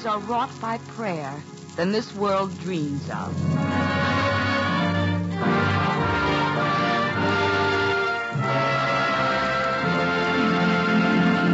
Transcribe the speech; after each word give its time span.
families 0.00 0.06
are 0.06 0.30
wrought 0.30 0.60
by 0.60 0.78
prayer 0.94 1.34
than 1.76 1.92
this 1.92 2.14
world 2.14 2.56
dreams 2.60 3.08
of. 3.10 3.34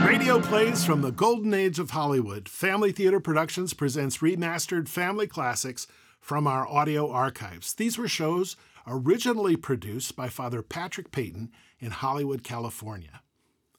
Radio 0.07 0.41
plays 0.41 0.85
from 0.85 1.03
the 1.03 1.13
golden 1.13 1.55
age 1.55 1.79
of 1.79 1.91
Hollywood. 1.91 2.49
Family 2.49 2.93
Theater 2.93 3.21
Productions 3.21 3.75
presents 3.75 4.19
remastered 4.19 4.89
family 4.89 5.27
classics 5.27 5.87
from 6.21 6.47
our 6.47 6.67
audio 6.69 7.11
archives. 7.11 7.75
These 7.75 7.99
were 7.99 8.09
shows 8.09 8.57
originally 8.87 9.57
produced 9.57 10.15
by 10.15 10.29
Father 10.29 10.63
Patrick 10.63 11.11
Peyton 11.11 11.51
in 11.79 11.91
Hollywood, 11.91 12.45
California. 12.45 13.23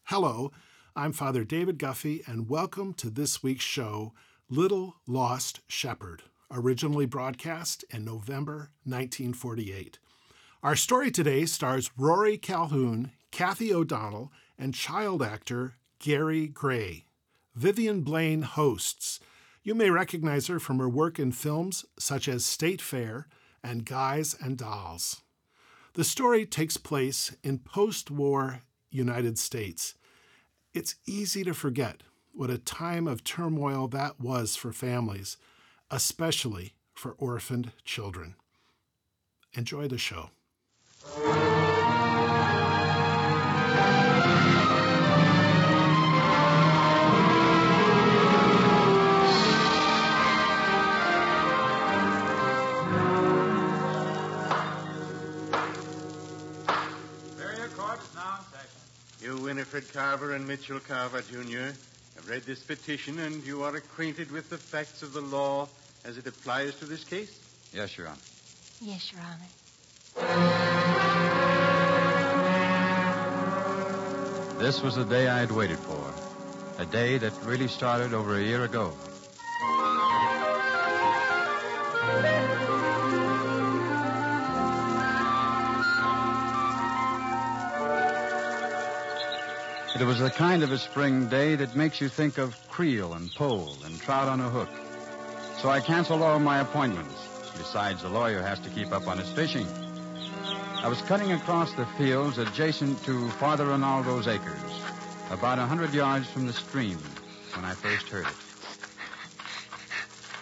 Hello, 0.05 0.51
I'm 0.95 1.13
Father 1.13 1.43
David 1.43 1.77
Guffey, 1.77 2.23
and 2.27 2.49
welcome 2.49 2.93
to 2.95 3.09
this 3.09 3.43
week's 3.43 3.63
show, 3.63 4.13
Little 4.49 4.95
Lost 5.05 5.59
Shepherd, 5.67 6.23
originally 6.49 7.05
broadcast 7.05 7.83
in 7.89 8.05
November 8.05 8.71
1948. 8.85 9.99
Our 10.63 10.77
story 10.77 11.11
today 11.11 11.45
stars 11.45 11.91
Rory 11.97 12.37
Calhoun, 12.37 13.11
Cathy 13.29 13.73
O'Donnell, 13.73 14.31
and 14.57 14.73
child 14.73 15.21
actor 15.21 15.75
Gary 15.99 16.47
Gray. 16.47 17.03
Vivian 17.55 18.03
Blaine 18.03 18.43
hosts. 18.43 19.19
You 19.63 19.75
may 19.75 19.89
recognize 19.89 20.47
her 20.47 20.61
from 20.61 20.79
her 20.79 20.87
work 20.87 21.19
in 21.19 21.33
films 21.33 21.83
such 21.99 22.29
as 22.29 22.45
State 22.45 22.79
Fair 22.79 23.27
and 23.61 23.83
Guys 23.83 24.33
and 24.41 24.57
Dolls. 24.57 25.23
The 25.95 26.05
story 26.05 26.45
takes 26.45 26.77
place 26.77 27.35
in 27.43 27.59
post 27.59 28.09
war 28.09 28.61
United 28.89 29.37
States. 29.37 29.95
It's 30.73 30.95
easy 31.05 31.43
to 31.43 31.53
forget 31.53 32.03
what 32.37 32.49
a 32.51 32.57
time 32.59 33.07
of 33.07 33.23
turmoil 33.23 33.87
that 33.87 34.19
was 34.19 34.55
for 34.55 34.71
families, 34.71 35.37
especially 35.89 36.73
for 36.93 37.15
orphaned 37.17 37.71
children. 37.83 38.35
Enjoy 39.53 39.87
the 39.87 39.97
show. 39.97 40.29
You, 59.19 59.35
Winifred 59.37 59.91
Carver 59.91 60.35
and 60.35 60.47
Mitchell 60.47 60.79
Carver, 60.79 61.21
Jr., 61.21 61.75
have 62.17 62.27
read 62.27 62.43
this 62.45 62.59
petition 62.59 63.19
and 63.19 63.43
you 63.45 63.63
are 63.63 63.75
acquainted 63.75 64.31
with 64.31 64.49
the 64.49 64.57
facts 64.57 65.03
of 65.03 65.13
the 65.13 65.21
law 65.21 65.67
as 66.03 66.17
it 66.17 66.25
applies 66.25 66.73
to 66.75 66.85
this 66.85 67.03
case? 67.03 67.31
Yes, 67.73 67.97
Your 67.97 68.07
Honor. 68.07 68.17
Yes, 68.81 69.11
Your 69.11 69.21
Honor. 69.21 69.45
This 74.59 74.81
was 74.81 74.95
the 74.95 75.05
day 75.05 75.27
I 75.27 75.39
had 75.39 75.51
waited 75.51 75.77
for. 75.79 76.13
A 76.79 76.85
day 76.85 77.17
that 77.19 77.33
really 77.45 77.67
started 77.67 78.13
over 78.13 78.39
a 78.39 78.43
year 78.43 78.63
ago. 78.63 78.93
It 89.99 90.05
was 90.05 90.19
the 90.19 90.29
kind 90.29 90.61
of 90.61 90.71
a 90.71 90.77
spring 90.77 91.27
day 91.27 91.55
that 91.55 91.75
makes 91.75 91.99
you 91.99 92.07
think 92.07 92.37
of 92.37 92.53
creel 92.69 93.13
and 93.13 93.33
pole 93.33 93.75
and 93.83 93.99
trout 93.99 94.27
on 94.27 94.39
a 94.39 94.47
hook. 94.47 94.69
So 95.59 95.69
I 95.69 95.79
canceled 95.79 96.21
all 96.21 96.37
my 96.37 96.59
appointments. 96.59 97.15
Besides, 97.57 98.03
the 98.03 98.09
lawyer 98.09 98.43
has 98.43 98.59
to 98.59 98.69
keep 98.69 98.91
up 98.91 99.07
on 99.07 99.17
his 99.17 99.27
fishing. 99.31 99.65
I 100.83 100.87
was 100.87 101.01
cutting 101.01 101.31
across 101.31 101.73
the 101.73 101.87
fields 101.97 102.37
adjacent 102.37 103.03
to 103.05 103.27
Father 103.31 103.65
Ronaldo's 103.65 104.27
acres, 104.27 104.79
about 105.31 105.57
a 105.57 105.65
hundred 105.65 105.91
yards 105.95 106.29
from 106.29 106.45
the 106.45 106.53
stream, 106.53 106.99
when 107.55 107.65
I 107.65 107.73
first 107.73 108.07
heard 108.07 108.27
it. 108.27 108.35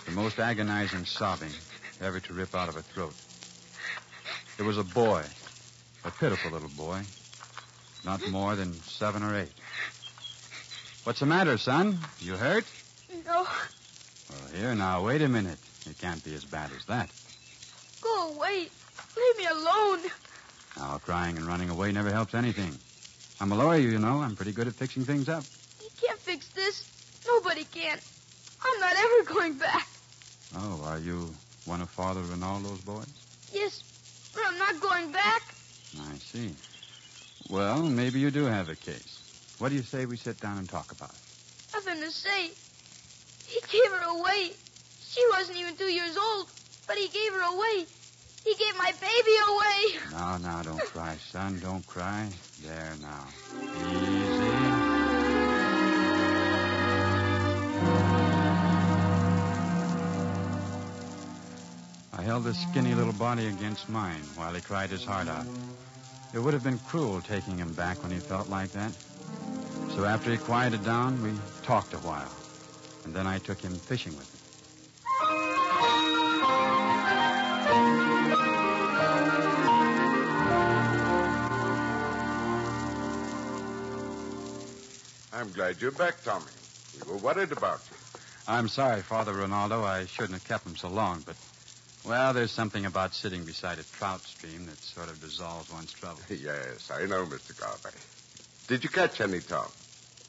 The 0.05 0.11
most 0.11 0.37
agonizing 0.37 1.05
sobbing 1.05 1.53
ever 2.01 2.19
to 2.19 2.33
rip 2.33 2.53
out 2.53 2.67
of 2.67 2.75
a 2.75 2.81
throat. 2.81 3.13
It 4.59 4.63
was 4.63 4.77
a 4.77 4.83
boy, 4.83 5.23
a 6.03 6.11
pitiful 6.11 6.51
little 6.51 6.67
boy, 6.67 7.05
not 8.05 8.29
more 8.29 8.55
than 8.55 8.79
seven 8.87 9.23
or 9.23 9.35
eight. 9.35 9.51
What's 11.03 11.19
the 11.19 11.25
matter, 11.25 11.57
son? 11.57 11.99
You 12.21 12.33
hurt? 12.33 12.65
No. 13.25 13.43
Well, 14.29 14.49
here 14.53 14.75
now, 14.75 15.03
wait 15.03 15.21
a 15.21 15.27
minute. 15.27 15.59
It 15.85 15.97
can't 15.97 16.23
be 16.23 16.33
as 16.35 16.45
bad 16.45 16.71
as 16.75 16.85
that. 16.85 17.09
Go 18.01 18.33
away. 18.33 18.67
Leave 19.17 19.37
me 19.37 19.45
alone. 19.45 19.99
Now, 20.77 20.99
crying 21.03 21.37
and 21.37 21.47
running 21.47 21.69
away 21.69 21.91
never 21.91 22.11
helps 22.11 22.33
anything. 22.33 22.77
I'm 23.39 23.51
a 23.51 23.55
lawyer, 23.55 23.79
you 23.79 23.99
know. 23.99 24.21
I'm 24.21 24.35
pretty 24.35 24.51
good 24.51 24.67
at 24.67 24.75
fixing 24.75 25.05
things 25.05 25.29
up. 25.29 25.43
You 25.81 25.89
can't 26.01 26.19
fix 26.19 26.47
this. 26.55 26.85
Nobody 27.27 27.65
can. 27.65 27.99
I'm 28.63 28.79
not 28.79 28.93
ever 28.97 29.33
going 29.33 29.53
back. 29.57 29.87
Oh, 30.55 30.81
are 30.85 30.99
you 30.99 31.33
one 31.65 31.81
of 31.81 31.89
Father 31.89 32.21
Ronaldo's 32.21 32.81
boys? 32.81 33.05
Yes, 33.53 33.83
but 34.33 34.43
I'm 34.47 34.57
not 34.57 34.81
going 34.81 35.11
back. 35.11 35.41
I 35.99 36.17
see. 36.17 36.55
Well, 37.49 37.83
maybe 37.83 38.19
you 38.19 38.31
do 38.31 38.45
have 38.45 38.69
a 38.69 38.75
case. 38.75 39.19
What 39.59 39.69
do 39.69 39.75
you 39.75 39.83
say 39.83 40.05
we 40.05 40.17
sit 40.17 40.39
down 40.39 40.57
and 40.57 40.67
talk 40.67 40.91
about 40.91 41.09
it? 41.11 41.15
Nothing 41.73 42.01
to 42.01 42.11
say. 42.11 42.51
He 43.43 43.59
gave 43.71 43.91
her 43.91 44.19
away. 44.19 44.51
She 44.99 45.21
wasn't 45.31 45.57
even 45.57 45.75
two 45.77 45.85
years 45.85 46.17
old, 46.17 46.47
but 46.87 46.97
he 46.97 47.07
gave 47.07 47.31
her 47.31 47.55
away. 47.55 47.85
He 48.43 48.55
gave 48.55 48.75
my 48.77 48.91
baby 48.99 49.35
away. 49.49 50.11
Now, 50.11 50.37
now, 50.37 50.63
don't 50.63 50.79
cry, 50.91 51.17
son. 51.31 51.59
Don't 51.59 51.85
cry. 51.85 52.29
There 52.63 52.97
now. 53.01 53.27
Easy. 53.61 54.55
I 62.17 62.21
held 62.21 62.45
the 62.45 62.53
skinny 62.53 62.95
little 62.95 63.13
body 63.13 63.47
against 63.47 63.89
mine 63.89 64.21
while 64.35 64.53
he 64.53 64.61
cried 64.61 64.89
his 64.89 65.03
heart 65.03 65.27
out. 65.27 65.45
It 66.35 66.39
would 66.39 66.53
have 66.53 66.63
been 66.63 66.79
cruel 66.79 67.21
taking 67.21 67.57
him 67.57 67.71
back 67.71 68.03
when 68.03 68.11
he 68.11 68.19
felt 68.19 68.49
like 68.49 68.73
that. 68.73 68.91
So 69.91 70.03
after 70.03 70.29
he 70.31 70.37
quieted 70.37 70.83
down, 70.83 71.23
we 71.23 71.31
talked 71.63 71.93
a 71.93 71.97
while. 71.99 72.29
And 73.05 73.15
then 73.15 73.25
I 73.25 73.39
took 73.39 73.61
him 73.61 73.79
fishing 73.87 74.17
with 74.17 74.25
me. 74.33 74.39
I'm 85.31 85.53
glad 85.53 85.79
you're 85.79 85.91
back, 85.91 86.21
Tommy. 86.25 86.51
We 86.97 87.13
were 87.13 87.17
worried 87.17 87.53
about 87.53 87.79
you. 87.89 88.19
I'm 88.45 88.67
sorry, 88.67 89.03
Father 89.03 89.33
Ronaldo. 89.33 89.85
I 89.85 90.05
shouldn't 90.05 90.33
have 90.33 90.43
kept 90.43 90.67
him 90.67 90.75
so 90.75 90.89
long, 90.89 91.23
but, 91.25 91.37
well, 92.07 92.33
there's 92.33 92.51
something 92.51 92.85
about 92.85 93.13
sitting 93.13 93.45
beside 93.45 93.79
a 93.79 93.83
trout 93.83 94.21
stream 94.25 94.65
that 94.67 94.77
sort 94.77 95.09
of 95.09 95.19
dissolves 95.21 95.71
one's 95.71 95.93
trouble. 95.93 96.21
yes, 96.29 96.91
I 96.91 97.05
know, 97.05 97.25
Mr. 97.25 97.57
Carver. 97.57 97.91
Did 98.67 98.83
you 98.83 98.89
catch 98.89 99.21
any, 99.21 99.41
Tom? 99.41 99.67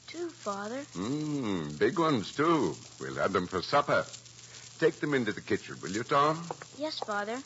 Two, 0.07 0.29
Father. 0.29 0.81
Mmm, 0.95 1.77
big 1.77 1.99
ones, 1.99 2.31
too. 2.31 2.75
We'll 2.99 3.15
have 3.15 3.33
them 3.33 3.47
for 3.47 3.61
supper. 3.61 4.05
Take 4.79 4.99
them 4.99 5.13
into 5.13 5.33
the 5.33 5.41
kitchen, 5.41 5.75
will 5.81 5.91
you, 5.91 6.03
Tom? 6.03 6.47
Yes, 6.77 6.99
Father. 6.99 7.37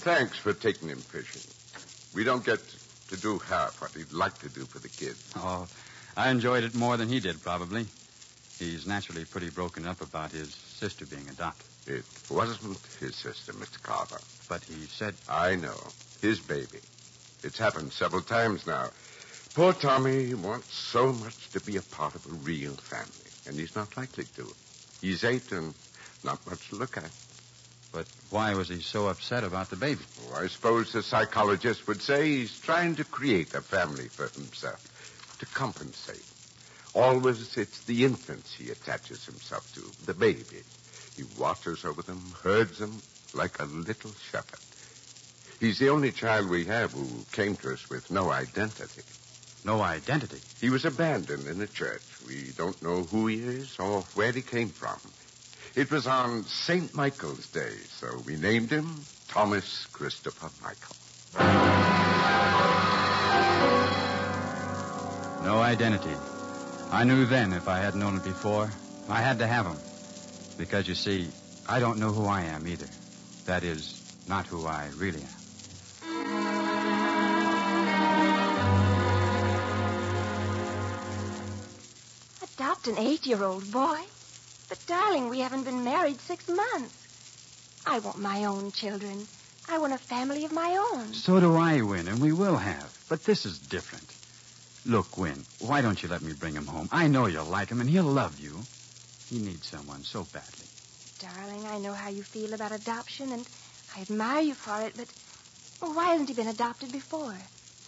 Thanks 0.00 0.38
for 0.38 0.54
taking 0.54 0.88
him 0.88 0.98
fishing. 0.98 1.42
We 2.14 2.24
don't 2.24 2.44
get 2.44 2.60
to 3.08 3.16
do 3.16 3.38
half 3.38 3.80
what 3.80 3.92
he'd 3.92 4.12
like 4.12 4.38
to 4.38 4.48
do 4.48 4.64
for 4.64 4.78
the 4.78 4.88
kids. 4.88 5.22
Oh, 5.36 5.68
I 6.16 6.30
enjoyed 6.30 6.64
it 6.64 6.74
more 6.74 6.96
than 6.96 7.08
he 7.08 7.20
did, 7.20 7.42
probably. 7.42 7.86
He's 8.58 8.86
naturally 8.86 9.24
pretty 9.24 9.50
broken 9.50 9.86
up 9.86 10.00
about 10.00 10.32
his 10.32 10.54
sister 10.80 11.06
being 11.06 11.28
adopted. 11.28 11.68
It 11.86 12.06
wasn't 12.30 12.78
his 13.00 13.16
sister, 13.16 13.52
Mr. 13.54 13.82
Carver. 13.82 14.22
But 14.48 14.64
he 14.64 14.88
said, 14.88 15.16
I 15.28 15.56
know. 15.56 15.94
His 16.22 16.40
baby. 16.40 16.80
It's 17.44 17.58
happened 17.58 17.92
several 17.94 18.22
times 18.22 18.66
now. 18.66 18.92
Poor 19.54 19.74
Tommy 19.74 20.34
wants 20.34 20.74
so 20.92 21.12
much 21.12 21.50
to 21.52 21.60
be 21.60 21.76
a 21.76 21.82
part 21.82 22.14
of 22.16 22.26
a 22.26 22.30
real 22.34 22.76
family, 22.90 23.32
and 23.46 23.58
he's 23.58 23.74
not 23.76 23.96
likely 23.96 24.28
to. 24.36 24.56
He's 25.02 25.24
eight 25.24 25.52
and 25.52 25.74
not 26.24 26.46
much 26.46 26.70
to 26.70 26.76
look 26.76 26.96
at. 26.98 27.12
but 27.92 28.06
why 28.30 28.54
was 28.54 28.68
he 28.68 28.80
so 28.80 29.08
upset 29.08 29.44
about 29.44 29.70
the 29.70 29.76
baby? 29.76 30.02
Oh, 30.20 30.34
I 30.34 30.48
suppose 30.48 30.92
the 30.92 31.02
psychologist 31.02 31.86
would 31.88 32.02
say 32.02 32.28
he's 32.28 32.56
trying 32.64 32.96
to 32.96 33.04
create 33.04 33.54
a 33.54 33.62
family 33.62 34.10
for 34.16 34.28
himself, 34.30 34.78
to 35.40 35.46
compensate. 35.46 36.24
Always 36.92 37.56
it's 37.56 37.80
the 37.86 38.04
infants 38.04 38.54
he 38.58 38.70
attaches 38.70 39.24
himself 39.24 39.62
to, 39.74 39.94
the 40.04 40.14
baby. 40.14 40.64
He 41.16 41.22
watches 41.38 41.84
over 41.84 42.02
them, 42.02 42.34
herds 42.42 42.78
them 42.78 43.02
like 43.32 43.58
a 43.58 43.64
little 43.64 44.14
shepherd. 44.30 44.58
He's 45.60 45.78
the 45.78 45.90
only 45.90 46.10
child 46.10 46.48
we 46.48 46.64
have 46.66 46.92
who 46.92 47.26
came 47.32 47.56
to 47.58 47.72
us 47.72 47.84
with 47.90 48.10
no 48.10 48.30
identity. 48.30 49.02
No 49.62 49.82
identity. 49.82 50.40
He 50.58 50.70
was 50.70 50.84
abandoned 50.84 51.46
in 51.46 51.60
a 51.60 51.66
church. 51.66 52.02
We 52.26 52.52
don't 52.56 52.80
know 52.82 53.04
who 53.04 53.26
he 53.26 53.36
is 53.36 53.68
or 53.78 54.06
where 54.14 54.32
he 54.32 54.42
came 54.42 54.70
from. 54.70 54.98
It 55.74 55.90
was 55.90 56.06
on 56.06 56.46
St. 56.46 56.94
Michael's 56.94 57.46
Day, 57.52 57.76
so 58.00 58.22
we 58.24 58.36
named 58.36 58.70
him 58.70 59.06
Thomas 59.28 59.86
Christopher 59.92 60.50
Michael. 60.62 60.96
No 65.44 65.60
identity. 65.60 66.16
I 66.92 67.04
knew 67.04 67.24
then 67.24 67.52
if 67.52 67.68
I 67.68 67.78
hadn't 67.78 68.00
known 68.00 68.16
it 68.16 68.24
before, 68.24 68.68
I 69.08 69.22
had 69.22 69.38
to 69.38 69.46
have 69.46 69.64
him. 69.64 69.76
Because 70.58 70.88
you 70.88 70.96
see, 70.96 71.30
I 71.68 71.78
don't 71.78 71.98
know 71.98 72.12
who 72.12 72.26
I 72.26 72.42
am 72.42 72.66
either. 72.66 72.88
That 73.46 73.62
is, 73.62 73.94
not 74.26 74.46
who 74.46 74.66
I 74.66 74.88
really 74.96 75.22
am. 75.22 75.40
Adopt 82.42 82.88
an 82.88 82.98
eight-year-old 82.98 83.70
boy? 83.70 84.00
But, 84.68 84.78
darling, 84.86 85.28
we 85.28 85.38
haven't 85.40 85.62
been 85.62 85.84
married 85.84 86.20
six 86.20 86.48
months. 86.48 86.94
I 87.86 88.00
want 88.00 88.18
my 88.18 88.44
own 88.44 88.72
children. 88.72 89.28
I 89.68 89.78
want 89.78 89.92
a 89.92 89.98
family 89.98 90.44
of 90.44 90.50
my 90.50 90.76
own. 90.92 91.14
So 91.14 91.38
do 91.38 91.54
I, 91.54 91.82
Win, 91.82 92.08
and 92.08 92.20
we 92.20 92.32
will 92.32 92.56
have. 92.56 92.90
But 93.08 93.24
this 93.24 93.46
is 93.46 93.58
different. 93.60 94.12
Look, 94.84 95.18
Win, 95.18 95.46
why 95.58 95.82
don't 95.82 96.02
you 96.02 96.08
let 96.08 96.22
me 96.22 96.32
bring 96.32 96.54
him 96.56 96.66
home? 96.66 96.88
I 96.90 97.06
know 97.06 97.26
you'll 97.26 97.44
like 97.44 97.68
him, 97.68 97.80
and 97.80 97.90
he'll 97.90 98.04
love 98.04 98.38
you. 98.38 98.66
He 99.28 99.38
needs 99.38 99.68
someone 99.68 100.04
so 100.04 100.24
badly. 100.32 100.66
Darling, 101.18 101.66
I 101.66 101.78
know 101.78 101.92
how 101.92 102.08
you 102.08 102.22
feel 102.22 102.54
about 102.54 102.72
adoption, 102.72 103.32
and 103.32 103.46
I 103.94 104.00
admire 104.00 104.40
you 104.40 104.54
for 104.54 104.80
it, 104.82 104.94
but 104.96 105.08
well, 105.80 105.94
why 105.94 106.10
hasn't 106.10 106.28
he 106.28 106.34
been 106.34 106.48
adopted 106.48 106.92
before? 106.92 107.38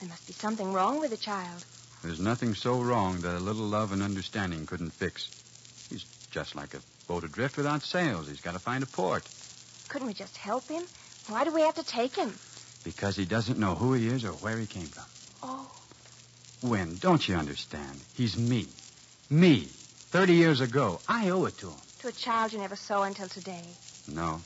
There 0.01 0.09
must 0.09 0.27
be 0.27 0.35
something 0.41 0.73
wrong 0.73 1.01
with 1.01 1.11
the 1.11 1.17
child. 1.17 1.65
There's 2.03 2.19
nothing 2.19 2.55
so 2.55 2.81
wrong 2.81 3.23
that 3.23 3.37
a 3.37 3.41
little 3.41 3.67
love 3.67 3.93
and 3.93 4.03
understanding 4.03 4.67
couldn't 4.67 4.93
fix. 4.99 5.31
He's 5.89 6.05
just 6.31 6.55
like 6.55 6.75
a 6.75 6.83
boat 7.07 7.25
adrift 7.25 7.57
without 7.57 7.85
sails. 7.85 8.29
He's 8.29 8.41
got 8.41 8.53
to 8.53 8.59
find 8.59 8.83
a 8.83 8.87
port. 8.87 9.29
Couldn't 9.89 10.09
we 10.09 10.15
just 10.15 10.37
help 10.37 10.69
him? 10.69 10.89
Why 11.29 11.45
do 11.45 11.53
we 11.53 11.63
have 11.63 11.77
to 11.77 11.85
take 11.85 12.17
him? 12.17 12.39
Because 12.83 13.17
he 13.17 13.25
doesn't 13.25 13.59
know 13.59 13.75
who 13.77 13.93
he 13.95 14.09
is 14.09 14.25
or 14.25 14.33
where 14.33 14.59
he 14.59 14.67
came 14.67 14.89
from. 14.89 15.05
Win, 16.63 16.99
don't 17.01 17.27
you 17.27 17.35
understand? 17.35 18.01
He's 18.15 18.37
me. 18.37 18.69
Me. 19.29 19.69
Thirty 20.13 20.35
years 20.35 20.61
ago. 20.61 21.01
I 21.09 21.31
owe 21.31 21.47
it 21.47 21.59
to 21.59 21.69
him. 21.69 21.81
to 22.01 22.09
a 22.09 22.13
child 22.13 22.53
you 22.53 22.59
never 22.59 22.77
saw 22.77 23.03
until 23.03 23.29
today. 23.29 23.65
No. 24.07 24.43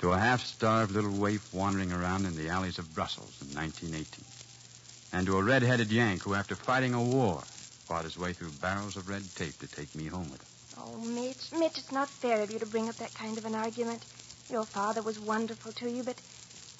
To 0.00 0.10
a 0.12 0.18
half-starved 0.18 0.92
little 0.92 1.16
waif 1.16 1.40
wandering 1.52 1.92
around 1.92 2.26
in 2.26 2.36
the 2.36 2.48
alleys 2.50 2.78
of 2.78 2.94
Brussels 2.94 3.34
in 3.40 3.54
1918. 3.54 4.24
And 5.12 5.26
to 5.26 5.36
a 5.38 5.42
red-headed 5.42 5.90
Yank 5.90 6.22
who, 6.22 6.34
after 6.34 6.56
fighting 6.56 6.92
a 6.94 7.02
war, 7.02 7.44
fought 7.88 8.04
his 8.04 8.16
way 8.18 8.32
through 8.32 8.50
barrels 8.52 8.96
of 8.96 9.08
red 9.08 9.24
tape 9.36 9.58
to 9.60 9.66
take 9.68 9.94
me 9.94 10.06
home 10.08 10.30
with 10.30 10.40
him. 10.40 10.48
Oh, 10.78 10.98
Mitch, 10.98 11.52
Mitch, 11.52 11.78
it's 11.78 11.92
not 11.92 12.08
fair 12.20 12.42
of 12.42 12.50
you 12.50 12.58
to 12.58 12.66
bring 12.66 12.88
up 12.88 12.98
that 12.98 13.14
kind 13.14 13.38
of 13.38 13.44
an 13.44 13.54
argument. 13.54 14.04
Your 14.50 14.66
father 14.66 15.02
was 15.02 15.18
wonderful 15.18 15.72
to 15.74 15.88
you, 15.88 16.02
but 16.02 16.16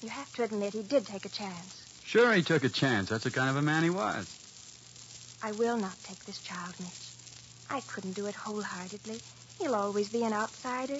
you 0.01 0.09
have 0.09 0.31
to 0.33 0.43
admit 0.43 0.73
he 0.73 0.83
did 0.83 1.05
take 1.07 1.25
a 1.25 1.29
chance. 1.29 1.73
Sure, 2.05 2.33
he 2.33 2.43
took 2.43 2.63
a 2.63 2.69
chance. 2.69 3.09
That's 3.09 3.23
the 3.23 3.31
kind 3.31 3.49
of 3.49 3.55
a 3.55 3.61
man 3.61 3.83
he 3.83 3.89
was. 3.89 4.27
I 5.43 5.51
will 5.51 5.75
not 5.75 6.01
take 6.05 6.23
this 6.23 6.39
child, 6.39 6.73
Mitch. 6.79 7.11
I 7.69 7.81
couldn't 7.81 8.13
do 8.13 8.27
it 8.27 8.35
wholeheartedly. 8.35 9.19
He'll 9.59 9.75
always 9.75 10.07
be 10.07 10.23
an 10.23 10.31
outsider. 10.31 10.99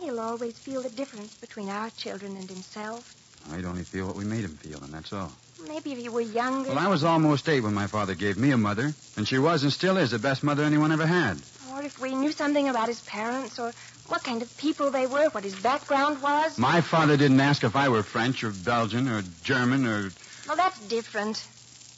He'll 0.00 0.18
always 0.18 0.58
feel 0.58 0.82
the 0.82 0.88
difference 0.90 1.32
between 1.34 1.68
our 1.68 1.90
children 1.90 2.36
and 2.36 2.50
himself. 2.50 3.04
I'd 3.52 3.64
only 3.64 3.84
feel 3.84 4.06
what 4.06 4.16
we 4.16 4.24
made 4.24 4.44
him 4.44 4.56
feel, 4.56 4.82
and 4.82 4.92
that's 4.92 5.12
all. 5.12 5.32
Maybe 5.64 5.92
if 5.92 5.98
he 5.98 6.08
were 6.08 6.20
younger. 6.20 6.70
Well, 6.70 6.80
I 6.80 6.88
was 6.88 7.04
almost 7.04 7.48
eight 7.48 7.60
when 7.60 7.74
my 7.74 7.86
father 7.86 8.16
gave 8.16 8.36
me 8.36 8.50
a 8.50 8.56
mother, 8.56 8.92
and 9.16 9.26
she 9.26 9.38
was 9.38 9.62
and 9.62 9.72
still 9.72 9.96
is 9.98 10.10
the 10.10 10.18
best 10.18 10.42
mother 10.42 10.64
anyone 10.64 10.90
ever 10.90 11.06
had. 11.06 11.38
Or 11.70 11.82
if 11.82 12.00
we 12.00 12.16
knew 12.16 12.32
something 12.32 12.68
about 12.68 12.88
his 12.88 13.00
parents, 13.02 13.60
or 13.60 13.72
what 14.08 14.24
kind 14.24 14.42
of 14.42 14.56
people 14.56 14.90
they 14.90 15.06
were, 15.06 15.28
what 15.30 15.44
his 15.44 15.54
background 15.54 16.20
was. 16.20 16.58
My 16.58 16.80
father 16.80 17.16
didn't 17.16 17.40
ask 17.40 17.62
if 17.62 17.76
I 17.76 17.88
were 17.88 18.02
French 18.02 18.42
or 18.42 18.50
Belgian 18.50 19.06
or 19.08 19.22
German 19.44 19.86
or. 19.86 20.10
Well, 20.48 20.56
that's 20.56 20.80
different. 20.80 21.46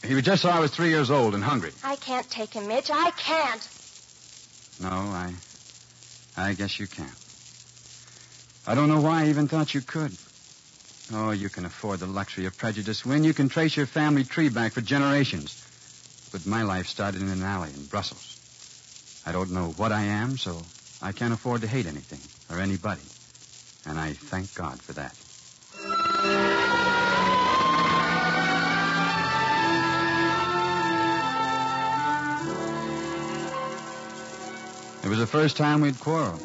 He 0.03 0.15
was 0.15 0.25
just 0.25 0.43
saw 0.43 0.51
I 0.51 0.61
was 0.61 0.71
three 0.71 0.91
years 0.91 1.11
old 1.11 1.35
and 1.35 1.43
hungry. 1.43 1.73
I 1.83 1.97
can't 1.97 2.29
take 2.31 2.55
him, 2.55 2.69
Mitch. 2.69 2.91
I 2.91 3.11
can't. 3.11 3.69
No, 4.79 4.89
I. 4.89 5.35
I 6.37 6.55
guess 6.55 6.79
you 6.79 6.87
can't. 6.87 7.17
I 8.67 8.75
don't 8.75 8.89
know 8.89 9.01
why 9.01 9.25
I 9.25 9.29
even 9.29 9.49
thought 9.49 9.75
you 9.75 9.83
could. 9.83 10.17
Oh, 11.11 11.31
you 11.31 11.49
can 11.49 11.65
afford 11.65 12.01
the 12.01 12.07
luxury 12.07 12.47
of 12.47 12.57
prejudice, 12.57 13.05
when 13.05 13.25
You 13.25 13.35
can 13.35 13.49
trace 13.49 13.77
your 13.77 13.87
family 13.87 14.25
tree 14.25 14.51
back 14.51 14.75
for 14.75 14.83
generations. 14.83 15.57
But 16.31 16.47
my 16.47 16.63
life 16.63 16.87
started 16.87 17.23
in 17.23 17.31
an 17.31 17.43
alley 17.43 17.71
in 17.71 17.87
Brussels. 17.87 18.37
I 19.25 19.33
don't 19.33 19.51
know 19.51 19.73
what 19.77 19.91
I 19.91 20.05
am, 20.05 20.37
so 20.37 20.67
I 21.01 21.13
can't 21.13 21.33
afford 21.33 21.63
to 21.63 21.67
hate 21.69 21.87
anything 21.87 22.21
or 22.51 22.59
anybody. 22.61 23.03
And 23.85 23.99
I 23.99 24.15
thank 24.31 24.55
God 24.55 24.81
for 24.83 24.93
that. 24.93 25.17
It 35.05 35.09
was 35.09 35.19
the 35.19 35.27
first 35.27 35.57
time 35.57 35.81
we'd 35.81 35.99
quarreled. 36.01 36.43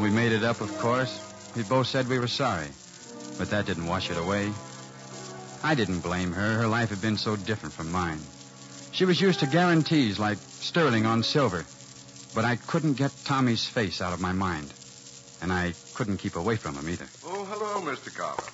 We 0.00 0.10
made 0.10 0.32
it 0.32 0.44
up, 0.44 0.60
of 0.60 0.76
course. 0.78 1.24
We 1.56 1.62
both 1.62 1.86
said 1.86 2.08
we 2.08 2.18
were 2.18 2.28
sorry. 2.28 2.68
But 3.38 3.50
that 3.50 3.66
didn't 3.66 3.86
wash 3.86 4.10
it 4.10 4.16
away. 4.16 4.52
I 5.62 5.74
didn't 5.74 6.00
blame 6.00 6.32
her. 6.32 6.58
Her 6.58 6.66
life 6.66 6.90
had 6.90 7.00
been 7.00 7.16
so 7.16 7.36
different 7.36 7.74
from 7.74 7.90
mine. 7.90 8.20
She 8.92 9.04
was 9.04 9.20
used 9.20 9.40
to 9.40 9.46
guarantees 9.46 10.18
like 10.18 10.38
sterling 10.38 11.06
on 11.06 11.22
silver. 11.22 11.64
But 12.34 12.44
I 12.44 12.56
couldn't 12.56 12.94
get 12.94 13.12
Tommy's 13.24 13.66
face 13.66 14.00
out 14.00 14.12
of 14.12 14.20
my 14.20 14.32
mind. 14.32 14.72
And 15.40 15.52
I 15.52 15.74
couldn't 15.94 16.18
keep 16.18 16.36
away 16.36 16.56
from 16.56 16.74
him 16.74 16.88
either. 16.88 17.06
Oh, 17.24 17.44
hello, 17.44 17.80
Mr. 17.90 18.14
Carver. 18.14 18.50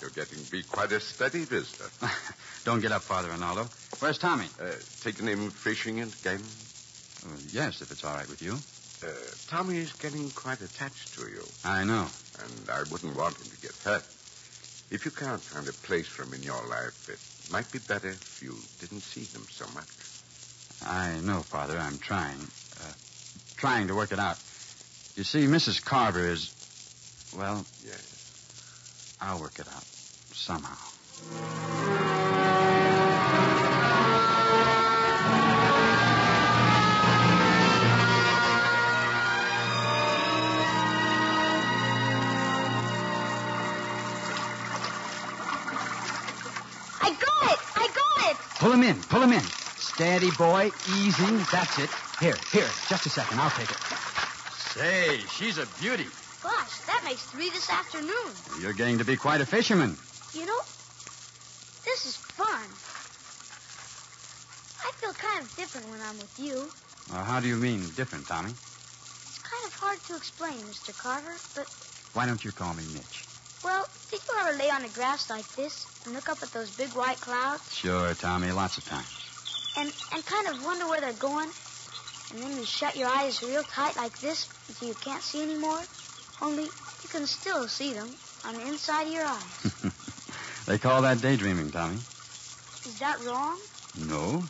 You're 0.00 0.10
getting 0.10 0.44
to 0.44 0.50
be 0.50 0.62
quite 0.62 0.92
a 0.92 1.00
steady 1.00 1.44
visitor. 1.44 1.90
Don't 2.64 2.80
get 2.80 2.92
up, 2.92 3.02
Father 3.02 3.28
Ronaldo. 3.30 3.68
Where's 4.00 4.18
Tommy? 4.18 4.46
Uh, 4.60 4.66
taking 5.02 5.26
him 5.26 5.50
fishing 5.50 6.00
again? 6.00 6.40
Uh, 6.40 6.67
yes, 7.52 7.80
if 7.80 7.90
it's 7.90 8.04
all 8.04 8.14
right 8.14 8.28
with 8.28 8.42
you. 8.42 8.62
Uh, 9.02 9.06
Tommy 9.48 9.78
is 9.78 9.92
getting 10.00 10.30
quite 10.32 10.60
attached 10.60 11.12
to 11.14 11.22
you, 11.22 11.52
I 11.62 11.84
know. 11.84 12.10
and 12.38 12.68
I 12.70 12.82
wouldn't 12.90 13.16
want 13.16 13.36
him 13.38 13.50
to 13.50 13.56
get 13.56 13.72
hurt. 13.84 14.04
If 14.90 15.04
you 15.04 15.10
can't 15.10 15.42
find 15.52 15.68
a 15.68 15.72
place 15.72 16.06
for 16.16 16.22
him 16.22 16.34
in 16.34 16.42
your 16.42 16.66
life, 16.66 16.94
it 17.08 17.20
might 17.48 17.70
be 17.70 17.78
better 17.78 18.10
if 18.12 18.42
you 18.42 18.64
didn't 18.78 19.04
see 19.14 19.28
him 19.32 19.46
so 19.56 19.66
much. 19.68 19.88
I 20.80 21.20
know, 21.20 21.44
Father. 21.50 21.76
I'm 21.78 21.98
trying. 21.98 22.50
Uh, 22.76 22.92
trying 23.56 23.88
to 23.88 23.94
work 23.94 24.12
it 24.12 24.18
out. 24.18 24.38
You 25.14 25.24
see, 25.24 25.46
Mrs. 25.46 25.82
Carver 25.84 26.30
is. 26.32 26.50
Well, 27.32 27.66
Yes. 27.84 28.00
I'll 29.20 29.40
work 29.40 29.58
it 29.58 29.66
out. 29.68 29.86
Somehow. 30.32 30.78
I 47.08 47.12
got 47.12 47.52
it! 47.52 47.58
I 47.74 47.88
got 47.88 48.30
it! 48.30 48.36
Pull 48.60 48.72
him 48.72 48.82
in. 48.82 49.00
Pull 49.04 49.22
him 49.22 49.32
in. 49.32 49.40
Steady, 49.40 50.30
boy. 50.32 50.70
Easy. 50.94 51.36
That's 51.50 51.78
it. 51.78 51.88
Here, 52.20 52.36
here. 52.52 52.68
Just 52.88 53.06
a 53.06 53.08
second. 53.08 53.40
I'll 53.40 53.48
take 53.50 53.70
it. 53.70 53.78
Say, 54.76 55.16
she's 55.32 55.56
a 55.56 55.66
beauty. 55.80 56.04
Gosh, 56.42 56.80
that 56.86 57.00
makes 57.04 57.24
three 57.30 57.48
this 57.48 57.70
afternoon. 57.70 58.30
You're 58.60 58.74
getting 58.74 58.98
to 58.98 59.04
be 59.04 59.16
quite 59.16 59.40
a 59.40 59.46
fisherman. 59.46 59.96
You 60.34 60.44
know, 60.44 60.60
this 61.86 62.04
is 62.04 62.16
fun. 62.16 62.68
I 64.84 64.92
feel 65.00 65.14
kind 65.14 65.42
of 65.42 65.56
different 65.56 65.88
when 65.88 66.00
I'm 66.02 66.18
with 66.18 66.38
you. 66.38 66.68
Uh, 67.10 67.24
how 67.24 67.40
do 67.40 67.48
you 67.48 67.56
mean 67.56 67.80
different, 67.96 68.26
Tommy? 68.26 68.50
It's 68.50 69.38
kind 69.38 69.64
of 69.64 69.72
hard 69.72 69.98
to 70.08 70.16
explain, 70.16 70.58
Mr. 70.68 70.96
Carver, 70.96 71.34
but, 71.56 71.66
Why 72.12 72.26
don't 72.26 72.44
you 72.44 72.52
call 72.52 72.74
me 72.74 72.84
Mitch? 72.92 73.27
Well, 73.64 73.86
did 74.10 74.20
you 74.26 74.34
ever 74.40 74.56
lay 74.58 74.70
on 74.70 74.82
the 74.82 74.88
grass 74.88 75.26
like 75.30 75.44
this 75.56 75.86
and 76.04 76.14
look 76.14 76.28
up 76.28 76.38
at 76.42 76.52
those 76.52 76.70
big 76.70 76.90
white 76.94 77.20
clouds 77.20 77.62
Sure, 77.70 78.14
Tommy. 78.14 78.50
Lots 78.52 78.78
of 78.78 78.84
times. 78.84 79.06
and, 79.76 79.92
and 80.12 80.24
kind 80.24 80.48
of 80.48 80.62
wonder 80.64 80.86
where 80.88 81.00
they're 81.00 81.12
going? 81.12 81.50
And 82.30 82.42
then 82.42 82.58
you 82.58 82.64
shut 82.64 82.96
your 82.96 83.08
eyes 83.08 83.42
real 83.42 83.64
tight 83.74 83.96
like 83.96 84.20
this 84.20 84.46
until 84.68 84.88
you 84.88 84.94
can't 85.02 85.22
see 85.22 85.42
anymore? 85.42 85.82
Only 86.42 86.64
you 86.64 87.08
can 87.10 87.26
still 87.26 87.66
see 87.68 87.94
them 87.94 88.14
on 88.44 88.54
the 88.56 88.66
inside 88.66 89.06
of 89.06 89.12
your 89.12 89.24
eyes. 89.24 89.72
they 90.66 90.78
call 90.78 91.02
that 91.02 91.20
daydreaming, 91.20 91.70
Tommy. 91.72 92.00
Is 92.86 92.98
that 93.00 93.20
wrong? 93.24 93.58
No. 93.94 94.44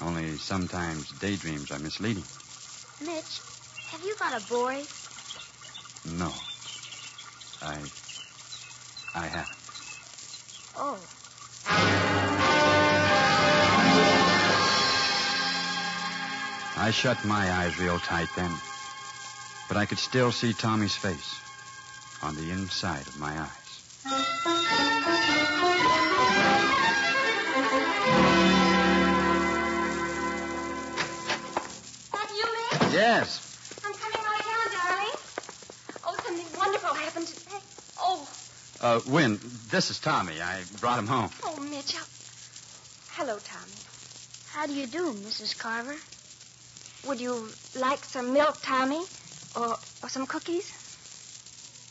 Only 0.00 0.36
sometimes 0.38 1.12
daydreams 1.20 1.70
are 1.70 1.78
misleading. 1.78 2.24
Mitch, 3.00 3.40
have 3.92 4.00
you 4.00 4.16
got 4.18 4.42
a 4.42 4.44
boy? 4.48 4.82
No. 6.04 6.32
I. 7.62 7.78
I 9.14 9.26
haven't. 9.26 9.56
Oh. 10.76 10.98
I 16.78 16.90
shut 16.90 17.22
my 17.26 17.52
eyes 17.52 17.78
real 17.78 17.98
tight 17.98 18.28
then. 18.34 18.50
But 19.68 19.76
I 19.76 19.84
could 19.86 19.98
still 19.98 20.32
see 20.32 20.52
Tommy's 20.54 20.96
face 20.96 21.38
on 22.22 22.34
the 22.36 22.50
inside 22.50 23.06
of 23.06 23.18
my 23.18 23.38
eyes. 23.38 23.48
That 32.12 32.30
you, 32.34 32.46
Mitch? 32.80 32.92
Yes. 32.92 33.40
I'm 33.84 33.92
coming 33.92 34.24
right 34.26 34.44
now, 34.46 34.64
darling. 34.72 35.16
Oh, 36.04 36.16
something 36.24 36.58
wonderful 36.58 36.94
happened 36.94 37.26
today. 37.26 37.60
Oh, 38.00 38.26
Uh, 38.82 39.00
Win, 39.06 39.60
this 39.70 39.90
is 39.90 39.98
Tommy. 40.00 40.40
I 40.40 40.64
brought 40.80 40.98
him 40.98 41.06
home. 41.06 41.30
oh, 41.44 41.56
Mitch. 41.56 41.92
how- 41.92 42.06
Hello, 43.10 43.38
Tommy. 43.38 43.76
How 44.52 44.66
do 44.66 44.72
you 44.72 44.86
do, 44.86 45.12
Mrs. 45.14 45.56
Carver? 45.56 45.96
Would 47.06 47.20
you 47.20 47.54
like 47.74 48.04
some 48.04 48.32
milk, 48.32 48.60
Tommy? 48.62 49.04
Or, 49.54 49.78
or 50.02 50.08
some 50.08 50.26
cookies? 50.26 50.64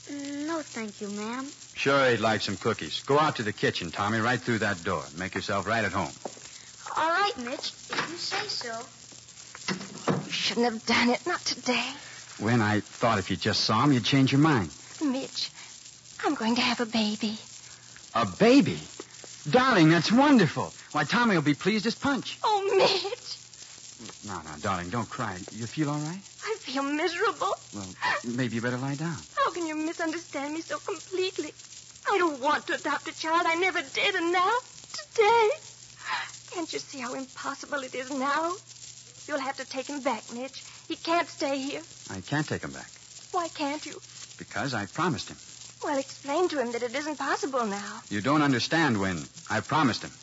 No, 0.09 0.63
thank 0.73 0.99
you, 0.99 1.07
ma'am. 1.07 1.53
Sure, 1.73 2.09
he'd 2.11 2.19
like 2.19 2.41
some 2.41 2.57
cookies. 2.57 3.01
Go 3.05 3.17
out 3.17 3.37
to 3.37 3.43
the 3.43 3.53
kitchen, 3.53 3.91
Tommy, 3.91 4.19
right 4.19 4.41
through 4.41 4.59
that 4.59 4.83
door. 4.83 5.07
Make 5.13 5.35
yourself 5.35 5.65
right 5.65 5.85
at 5.85 5.91
home. 5.93 6.13
All 6.97 7.09
right, 7.09 7.37
Mitch, 7.37 7.71
if 7.89 8.09
you 8.09 8.17
say 8.17 8.47
so. 8.47 8.85
You 10.25 10.31
shouldn't 10.31 10.65
have 10.65 10.85
done 10.85 11.09
it. 11.09 11.25
Not 11.25 11.45
today. 11.45 11.93
Win, 12.39 12.61
I 12.61 12.81
thought 12.99 13.19
if 13.19 13.29
you 13.29 13.37
just 13.37 13.61
saw 13.61 13.83
him, 13.83 13.93
you'd 13.93 14.03
change 14.03 14.31
your 14.31 14.41
mind. 14.41 14.71
Mitch, 15.01 15.51
I'm 16.23 16.35
going 16.35 16.55
to 16.55 16.61
have 16.61 16.79
a 16.79 16.85
baby. 16.85 17.37
A 18.13 18.25
baby? 18.25 18.77
Darling, 19.49 19.89
that's 19.89 20.11
wonderful. 20.11 20.71
Why, 20.91 21.03
Tommy 21.03 21.35
will 21.35 21.41
be 21.41 21.55
pleased 21.55 21.85
as 21.87 21.95
punch. 21.95 22.37
Oh, 22.43 22.75
Mitch. 22.77 23.37
No, 24.27 24.35
no, 24.41 24.57
darling, 24.61 24.89
don't 24.89 25.09
cry. 25.09 25.39
You 25.55 25.65
feel 25.67 25.89
all 25.89 25.99
right? 25.99 26.21
I 26.43 26.57
feel 26.61 26.83
miserable. 26.83 27.55
Well, 27.73 27.87
maybe 28.23 28.55
you 28.55 28.61
better 28.61 28.77
lie 28.77 28.95
down. 28.95 29.17
How 29.35 29.51
can 29.51 29.65
you 29.65 29.75
misunderstand 29.75 30.53
me 30.53 30.61
so 30.61 30.77
completely? 30.79 31.53
I 32.11 32.17
don't 32.17 32.41
want 32.41 32.67
to 32.67 32.75
adopt 32.75 33.07
a 33.07 33.13
child. 33.13 33.45
I 33.47 33.55
never 33.55 33.81
did, 33.81 34.15
and 34.15 34.31
now, 34.31 34.51
today. 34.93 35.49
Can't 36.51 36.71
you 36.71 36.79
see 36.79 36.99
how 36.99 37.13
impossible 37.13 37.81
it 37.83 37.95
is 37.95 38.09
now? 38.11 38.55
You'll 39.27 39.39
have 39.39 39.57
to 39.57 39.65
take 39.65 39.87
him 39.87 40.01
back, 40.01 40.31
Mitch. 40.33 40.63
He 40.87 40.95
can't 40.95 41.29
stay 41.29 41.57
here. 41.57 41.81
I 42.09 42.19
can't 42.21 42.47
take 42.47 42.63
him 42.63 42.71
back 42.71 42.91
Why 43.31 43.47
can't 43.47 43.85
you? 43.85 44.01
because 44.37 44.73
I 44.73 44.87
promised 44.87 45.29
him. 45.29 45.37
Well, 45.83 45.97
explain 45.97 46.47
to 46.49 46.59
him 46.59 46.71
that 46.73 46.83
it 46.83 46.95
isn't 46.95 47.17
possible 47.17 47.65
now. 47.65 48.03
You 48.09 48.21
don't 48.21 48.41
understand, 48.43 48.99
Win. 48.99 49.29
I 49.49 49.61
promised 49.61 50.03
him. 50.03 50.13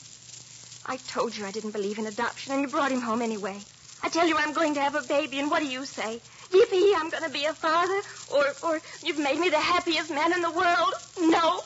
I 0.86 0.96
told 0.98 1.36
you 1.36 1.44
I 1.44 1.50
didn't 1.50 1.72
believe 1.72 1.98
in 1.98 2.06
adoption, 2.06 2.52
and 2.52 2.62
you 2.62 2.68
brought 2.68 2.92
him 2.92 3.00
home 3.00 3.22
anyway. 3.22 3.66
I 4.02 4.08
tell 4.08 4.26
you 4.26 4.36
I'm 4.36 4.54
going 4.54 4.74
to 4.74 4.80
have 4.80 4.94
a 4.94 5.02
baby, 5.02 5.40
and 5.40 5.50
what 5.50 5.60
do 5.60 5.66
you 5.66 5.84
say? 5.84 6.22
Yippee, 6.52 6.92
I'm 6.96 7.10
going 7.10 7.24
to 7.24 7.30
be 7.30 7.44
a 7.44 7.54
father? 7.54 8.00
Or, 8.28 8.44
or 8.62 8.80
you've 9.02 9.18
made 9.18 9.38
me 9.38 9.50
the 9.50 9.58
happiest 9.58 10.10
man 10.10 10.32
in 10.32 10.42
the 10.42 10.50
world? 10.50 10.94
No. 11.18 11.62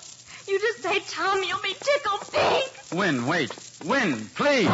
You 0.49 0.59
just 0.59 0.83
say, 0.83 1.01
Tom, 1.01 1.43
you'll 1.45 1.61
be 1.63 1.75
tickled 1.75 2.33
pink. 2.33 2.71
Win, 2.93 3.27
wait. 3.27 3.55
Win, 3.85 4.31
please. 4.35 4.69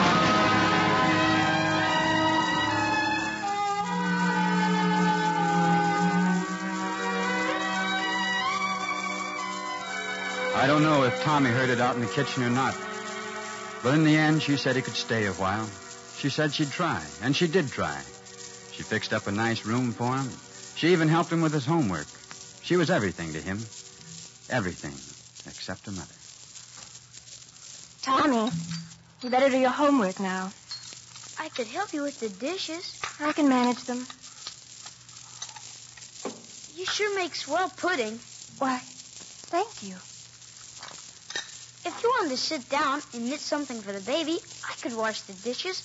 I 10.58 10.66
don't 10.66 10.82
know 10.82 11.04
if 11.04 11.22
Tommy 11.22 11.50
heard 11.50 11.70
it 11.70 11.80
out 11.80 11.94
in 11.94 12.02
the 12.02 12.08
kitchen 12.08 12.42
or 12.42 12.50
not. 12.50 12.76
But 13.84 13.94
in 13.94 14.04
the 14.04 14.16
end, 14.16 14.42
she 14.42 14.56
said 14.56 14.74
he 14.74 14.82
could 14.82 14.96
stay 14.96 15.26
a 15.26 15.32
while. 15.32 15.70
She 16.18 16.30
said 16.30 16.52
she'd 16.52 16.72
try, 16.72 17.06
and 17.22 17.34
she 17.34 17.46
did 17.46 17.70
try. 17.70 18.02
She 18.72 18.82
fixed 18.82 19.12
up 19.12 19.28
a 19.28 19.30
nice 19.30 19.64
room 19.64 19.94
for 19.94 20.16
him. 20.16 20.36
She 20.74 20.88
even 20.88 21.08
helped 21.08 21.30
him 21.30 21.42
with 21.42 21.52
his 21.52 21.64
homework. 21.64 22.08
She 22.60 22.76
was 22.76 22.90
everything 22.90 23.34
to 23.34 23.40
him. 23.40 23.68
Everything 24.50 24.98
except 25.46 25.86
a 25.86 25.92
mother. 25.92 26.08
Tommy, 28.02 28.50
you 29.22 29.30
better 29.30 29.50
do 29.50 29.58
your 29.58 29.70
homework 29.70 30.18
now. 30.18 30.52
I 31.38 31.50
could 31.50 31.68
help 31.68 31.94
you 31.94 32.02
with 32.02 32.18
the 32.18 32.30
dishes. 32.30 32.96
I 33.20 33.32
can 33.32 33.48
manage 33.48 33.84
them. 33.86 34.08
You 36.74 36.84
sure 36.84 37.14
make 37.14 37.36
swell 37.36 37.70
pudding. 37.76 38.18
Why, 38.58 38.82
thank 39.50 39.84
you. 39.84 39.98
If 41.88 42.02
you 42.02 42.10
wanted 42.10 42.30
to 42.30 42.36
sit 42.36 42.68
down 42.68 43.02
and 43.14 43.30
knit 43.30 43.40
something 43.40 43.80
for 43.80 43.92
the 43.94 44.00
baby, 44.00 44.38
I 44.62 44.74
could 44.82 44.94
wash 44.94 45.22
the 45.22 45.32
dishes. 45.32 45.82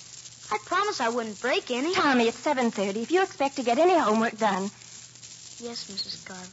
I 0.50 0.58
promise 0.66 1.00
I 1.00 1.08
wouldn't 1.08 1.40
break 1.40 1.70
any. 1.70 1.94
Tommy, 1.94 2.28
it's 2.28 2.38
7.30. 2.44 3.02
If 3.02 3.10
you 3.10 3.22
expect 3.22 3.56
to 3.56 3.62
get 3.62 3.78
any 3.78 3.98
homework 3.98 4.38
done, 4.38 4.70
Yes, 5.58 5.86
Mrs. 5.90 6.22
Carver. 6.26 6.50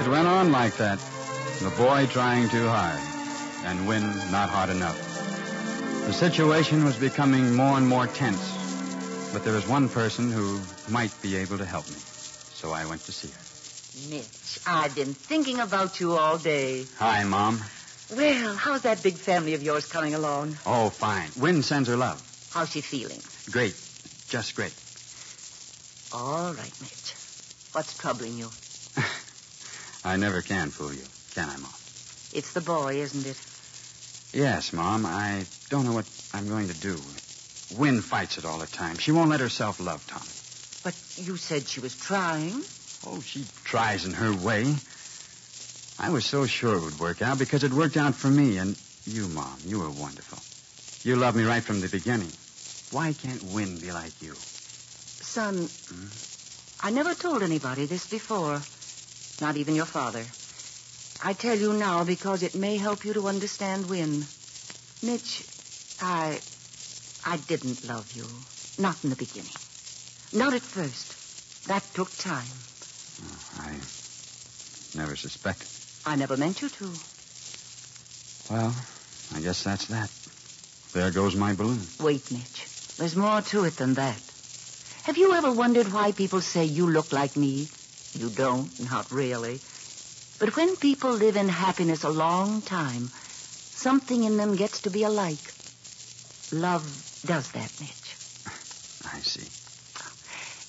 It 0.00 0.08
went 0.10 0.26
on 0.26 0.50
like 0.50 0.76
that. 0.78 0.98
The 1.62 1.70
boy 1.76 2.06
trying 2.10 2.48
too 2.48 2.66
hard, 2.66 2.98
and 3.64 3.86
Win 3.86 4.02
not 4.32 4.48
hard 4.48 4.70
enough. 4.70 4.98
The 6.06 6.12
situation 6.12 6.84
was 6.84 6.96
becoming 6.96 7.54
more 7.54 7.76
and 7.76 7.86
more 7.86 8.08
tense. 8.08 8.57
But 9.32 9.44
there 9.44 9.56
is 9.56 9.66
one 9.66 9.90
person 9.90 10.32
who 10.32 10.60
might 10.88 11.12
be 11.20 11.36
able 11.36 11.58
to 11.58 11.66
help 11.66 11.88
me. 11.88 11.98
So 12.50 12.72
I 12.72 12.86
went 12.86 13.04
to 13.04 13.12
see 13.12 13.28
her. 13.28 13.40
Mitch, 13.94 14.58
I've 14.66 14.94
been 14.94 15.14
thinking 15.14 15.60
about 15.60 16.00
you 16.00 16.12
all 16.12 16.38
day. 16.38 16.86
Hi, 16.96 17.24
Mom. 17.24 17.62
Well, 18.10 18.56
how's 18.56 18.82
that 18.82 19.02
big 19.02 19.18
family 19.18 19.54
of 19.54 19.62
yours 19.62 19.84
coming 19.84 20.14
along? 20.14 20.56
Oh, 20.64 20.88
fine. 20.88 21.32
Win 21.36 21.62
sends 21.62 21.88
her 21.88 21.96
love. 21.96 22.20
How's 22.48 22.70
she 22.70 22.80
feeling? 22.80 23.22
Great. 23.50 23.76
Just 24.28 24.54
great. 24.54 24.72
All 26.10 26.54
right, 26.54 26.72
Mitch. 26.80 27.14
What's 27.72 27.94
troubling 27.94 28.38
you? 28.38 28.50
I 30.04 30.16
never 30.16 30.40
can 30.40 30.70
fool 30.70 30.94
you, 30.94 31.06
can 31.34 31.50
I, 31.50 31.58
Mom? 31.58 31.74
It's 32.32 32.52
the 32.52 32.62
boy, 32.62 33.02
isn't 33.02 33.26
it? 33.26 33.36
Yes, 34.32 34.72
Mom. 34.72 35.04
I 35.04 35.46
don't 35.68 35.84
know 35.84 35.92
what 35.92 36.06
I'm 36.32 36.48
going 36.48 36.68
to 36.68 36.74
do. 36.74 37.02
Win 37.70 38.02
fights 38.02 38.38
it 38.38 38.44
all 38.44 38.58
the 38.58 38.66
time. 38.66 38.98
She 38.98 39.12
won't 39.12 39.30
let 39.30 39.40
herself 39.40 39.76
love 39.78 40.00
Tommy. 40.06 40.30
But 40.82 40.94
you 41.16 41.36
said 41.36 41.68
she 41.68 41.80
was 41.80 41.94
trying. 41.94 42.64
Oh, 43.04 43.20
she 43.22 43.46
tries 43.64 44.04
in 44.04 44.14
her 44.14 44.34
way. 44.34 44.80
I 45.98 46.10
was 46.10 46.24
so 46.24 46.46
sure 46.46 46.76
it 46.76 46.84
would 46.84 46.98
work 46.98 47.22
out 47.22 47.38
because 47.38 47.64
it 47.64 47.72
worked 47.72 47.96
out 47.96 48.16
for 48.16 48.28
me. 48.28 48.58
And 48.58 48.76
you, 49.04 49.28
Mom, 49.28 49.62
you 49.66 49.78
were 49.78 49.90
wonderful. 49.90 50.38
You 51.02 51.16
loved 51.16 51.36
me 51.36 51.44
right 51.44 51.64
from 51.64 51.80
the 51.80 51.88
beginning. 51.88 52.32
Why 52.90 53.12
can't 53.12 53.44
Win 53.44 53.80
be 53.80 53.92
like 53.92 54.14
you? 54.20 54.36
Son, 55.20 55.70
hmm? 55.88 56.06
I 56.80 56.90
never 56.90 57.14
told 57.14 57.42
anybody 57.42 57.86
this 57.86 58.06
before. 58.06 58.64
Not 59.40 59.56
even 59.56 59.74
your 59.74 59.86
father. 59.86 60.26
I 61.20 61.32
tell 61.32 61.58
you 61.58 61.72
now 61.72 62.04
because 62.04 62.42
it 62.42 62.54
may 62.54 62.76
help 62.76 63.04
you 63.04 63.12
to 63.14 63.28
understand 63.28 63.86
Win. 63.86 64.28
Mitch, 65.02 65.44
I. 66.00 66.42
I 67.24 67.36
didn't 67.36 67.84
love 67.84 68.06
you. 68.14 68.28
Not 68.76 68.96
in 69.02 69.10
the 69.10 69.16
beginning. 69.16 69.52
Not 70.32 70.54
at 70.54 70.62
first. 70.62 71.16
That 71.66 71.82
took 71.94 72.16
time. 72.16 72.46
Oh, 73.22 73.60
I 73.60 73.80
never 74.94 75.16
suspected. 75.16 75.68
I 76.04 76.16
never 76.16 76.36
meant 76.36 76.62
you 76.62 76.68
to. 76.68 76.92
Well, 78.50 78.74
I 79.34 79.40
guess 79.40 79.62
that's 79.64 79.86
that. 79.88 80.10
There 80.94 81.10
goes 81.10 81.34
my 81.36 81.54
balloon. 81.54 81.86
Wait, 82.00 82.30
Mitch. 82.30 82.66
There's 82.96 83.16
more 83.16 83.42
to 83.42 83.64
it 83.64 83.76
than 83.76 83.94
that. 83.94 84.20
Have 85.04 85.18
you 85.18 85.34
ever 85.34 85.52
wondered 85.52 85.92
why 85.92 86.12
people 86.12 86.40
say 86.40 86.64
you 86.64 86.88
look 86.88 87.12
like 87.12 87.36
me? 87.36 87.68
You 88.14 88.30
don't, 88.30 88.78
not 88.80 89.12
really. 89.12 89.60
But 90.38 90.56
when 90.56 90.76
people 90.76 91.12
live 91.14 91.36
in 91.36 91.48
happiness 91.48 92.04
a 92.04 92.08
long 92.08 92.62
time, 92.62 93.10
something 93.74 94.24
in 94.24 94.36
them 94.36 94.56
gets 94.56 94.80
to 94.80 94.90
be 94.90 95.02
alike. 95.02 95.52
Love 96.52 96.82
does 97.26 97.52
that, 97.52 97.70
Mitch. 97.80 98.16
I 99.12 99.20
see. 99.20 99.48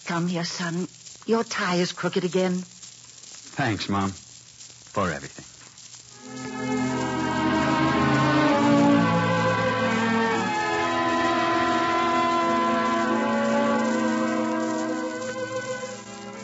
Come 0.06 0.28
here, 0.28 0.44
son. 0.44 0.88
Your 1.26 1.44
tie 1.44 1.76
is 1.76 1.92
crooked 1.92 2.24
again. 2.24 2.64
Thanks, 2.64 3.88
Mom, 3.88 4.12
for 4.12 5.12
everything. 5.12 5.46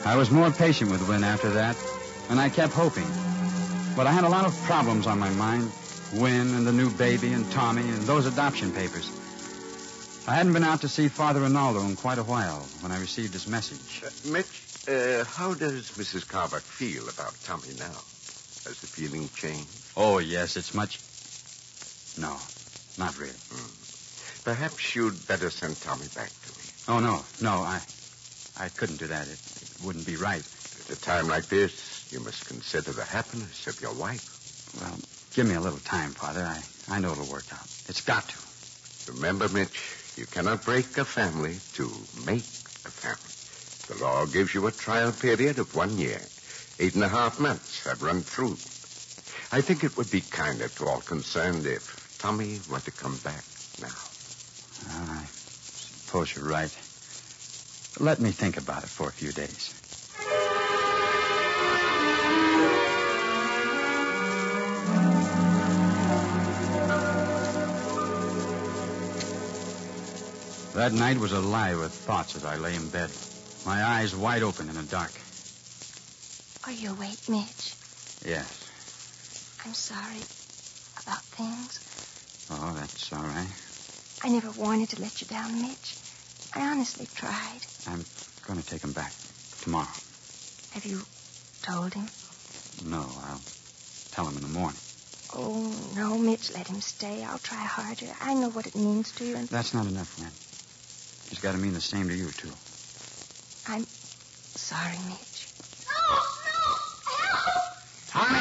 I 0.05 0.15
was 0.15 0.29
more 0.29 0.51
patient 0.51 0.91
with 0.91 1.07
Win 1.09 1.23
after 1.23 1.49
that, 1.49 1.75
and 2.29 2.39
I 2.39 2.49
kept 2.49 2.73
hoping. 2.73 3.07
But 3.95 4.07
I 4.07 4.11
had 4.11 4.23
a 4.23 4.29
lot 4.29 4.45
of 4.45 4.55
problems 4.63 5.07
on 5.07 5.19
my 5.19 5.29
mind. 5.31 5.71
Win 6.13 6.53
and 6.53 6.65
the 6.65 6.71
new 6.71 6.89
baby 6.91 7.33
and 7.33 7.51
Tommy 7.51 7.81
and 7.81 8.01
those 8.03 8.25
adoption 8.25 8.71
papers. 8.71 9.09
I 10.27 10.33
hadn't 10.33 10.53
been 10.53 10.63
out 10.63 10.81
to 10.81 10.89
see 10.89 11.07
Father 11.07 11.41
Rinaldo 11.41 11.81
in 11.81 11.95
quite 11.95 12.17
a 12.17 12.23
while 12.23 12.67
when 12.81 12.91
I 12.91 12.97
received 12.97 13.33
his 13.33 13.45
message. 13.45 14.01
Uh, 14.03 14.09
Mitch, 14.23 14.47
uh, 14.87 15.23
how 15.23 15.53
does 15.53 15.91
Mrs. 15.91 16.27
Carver 16.27 16.61
feel 16.61 17.09
about 17.09 17.35
Tommy 17.43 17.73
now? 17.73 18.03
Has 18.65 18.79
the 18.79 18.87
feeling 18.87 19.29
changed? 19.35 19.69
Oh, 19.95 20.17
yes, 20.17 20.57
it's 20.57 20.73
much. 20.73 20.99
No, 22.17 22.39
not 22.97 23.15
really. 23.17 23.35
Perhaps 24.43 24.95
you'd 24.95 25.27
better 25.27 25.51
send 25.51 25.79
Tommy 25.79 26.07
back 26.07 26.31
to 26.41 26.49
me. 26.49 26.63
Oh, 26.87 26.99
no, 26.99 27.25
no, 27.39 27.61
I. 27.61 27.83
I 28.57 28.69
couldn't 28.69 28.97
do 28.97 29.07
that. 29.07 29.27
It, 29.27 29.39
it 29.61 29.67
wouldn't 29.79 30.05
be 30.05 30.15
right. 30.17 30.43
At 30.79 30.91
a 30.91 30.95
time 30.95 31.27
like 31.27 31.49
this, 31.49 31.73
you 32.09 32.19
must 32.19 32.45
consider 32.45 32.93
the 32.93 33.05
happiness 33.05 33.67
of 33.67 33.79
your 33.79 33.93
wife. 33.93 34.21
Well, 34.79 34.99
give 35.33 35.45
me 35.45 35.53
a 35.53 35.61
little 35.61 35.81
time, 35.81 36.15
Father. 36.15 36.41
I, 36.41 36.63
I 36.87 36.99
know 36.99 37.11
it'll 37.11 37.25
work 37.25 37.47
out. 37.51 37.69
It's 37.87 38.01
got 38.01 38.29
to. 38.29 38.35
Remember, 39.07 39.49
Mitch, 39.49 39.77
you 40.15 40.25
cannot 40.27 40.65
break 40.65 40.97
a 40.97 41.05
family 41.05 41.61
to 41.73 42.07
make 42.13 42.45
a 42.85 42.91
family. 42.91 43.33
The 43.87 43.95
law 43.95 44.25
gives 44.25 44.53
you 44.53 44.65
a 44.67 44.71
trial 44.71 45.11
period 45.13 45.59
of 45.59 45.73
one 45.75 45.97
year. 45.97 46.29
Eight 46.79 46.95
and 46.95 47.03
a 47.03 47.09
half 47.09 47.39
months 47.39 47.81
have 47.85 48.01
run 48.01 48.23
through. 48.23 48.59
I 49.51 49.61
think 49.61 49.83
it 49.83 49.97
would 49.97 50.09
be 50.09 50.21
kinder 50.21 50.69
to 50.69 50.85
all 50.85 51.01
concerned 51.01 51.65
if 51.65 51.81
Tommy 52.19 52.61
were 52.67 52.79
to 52.81 52.91
come 52.91 53.17
back 53.17 53.45
now. 53.77 53.95
Well, 54.85 54.95
I 54.95 55.29
suppose 56.05 56.33
you're 56.35 56.45
right. 56.45 56.71
Let 57.99 58.19
me 58.19 58.31
think 58.31 58.57
about 58.57 58.83
it 58.83 58.89
for 58.97 59.09
a 59.09 59.13
few 59.13 59.31
days. 59.31 59.73
That 70.75 70.91
night 70.91 71.17
was 71.17 71.31
alive 71.31 71.79
with 71.79 71.93
thoughts 72.05 72.35
as 72.35 72.43
I 72.43 72.57
lay 72.57 72.75
in 72.75 72.89
bed, 72.89 73.09
my 73.65 73.81
eyes 73.81 74.13
wide 74.13 74.43
open 74.43 74.67
in 74.67 74.75
the 74.75 74.83
dark. 74.83 75.13
Are 76.65 76.71
you 76.73 76.91
awake, 76.91 77.19
Mitch? 77.29 77.73
Yes. 78.25 78.45
I'm 79.63 79.73
sorry 79.73 80.25
about 80.97 81.23
things. 81.37 81.79
Oh, 82.49 82.73
that's 82.75 83.09
all 83.13 83.23
right. 83.23 83.53
I 84.21 84.27
never 84.27 84.51
wanted 84.51 84.89
to 84.89 85.01
let 85.01 85.21
you 85.21 85.27
down, 85.27 85.61
Mitch. 85.61 85.95
I 86.53 86.59
honestly 86.59 87.07
tried. 87.15 87.61
I'm 87.87 88.05
going 88.45 88.61
to 88.61 88.69
take 88.69 88.83
him 88.83 88.91
back 88.91 89.13
tomorrow. 89.61 89.95
Have 90.71 90.83
you 90.83 91.05
told 91.61 91.93
him? 91.93 92.11
No, 92.83 93.17
I'll 93.23 93.41
tell 94.11 94.27
him 94.27 94.35
in 94.35 94.43
the 94.43 94.49
morning. 94.49 94.81
Oh, 95.33 95.91
no, 95.95 96.17
Mitch, 96.17 96.51
let 96.53 96.67
him 96.67 96.81
stay. 96.81 97.23
I'll 97.23 97.39
try 97.39 97.63
harder. 97.63 98.13
I 98.19 98.33
know 98.33 98.49
what 98.49 98.67
it 98.67 98.75
means 98.75 99.13
to 99.13 99.25
you, 99.25 99.37
and 99.37 99.47
That's 99.47 99.73
not 99.73 99.87
enough, 99.87 100.09
Lynn. 100.19 100.33
He's 101.29 101.39
got 101.39 101.53
to 101.53 101.57
mean 101.57 101.73
the 101.73 101.81
same 101.81 102.07
to 102.07 102.15
you, 102.15 102.31
too. 102.31 102.51
I'm 103.67 103.85
sorry, 104.55 104.97
Mitch. 105.09 105.47
No, 105.89 105.99
no, 106.45 106.75
help! 107.05 107.63
Tommy! 108.09 108.39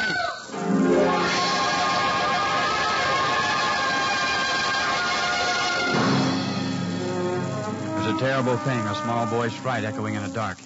It 7.91 8.07
was 8.07 8.15
a 8.15 8.19
terrible 8.19 8.57
thing, 8.59 8.79
a 8.81 8.95
small 9.03 9.27
boy's 9.27 9.55
fright 9.55 9.85
echoing 9.85 10.15
in 10.15 10.23
the 10.23 10.29
dark. 10.29 10.59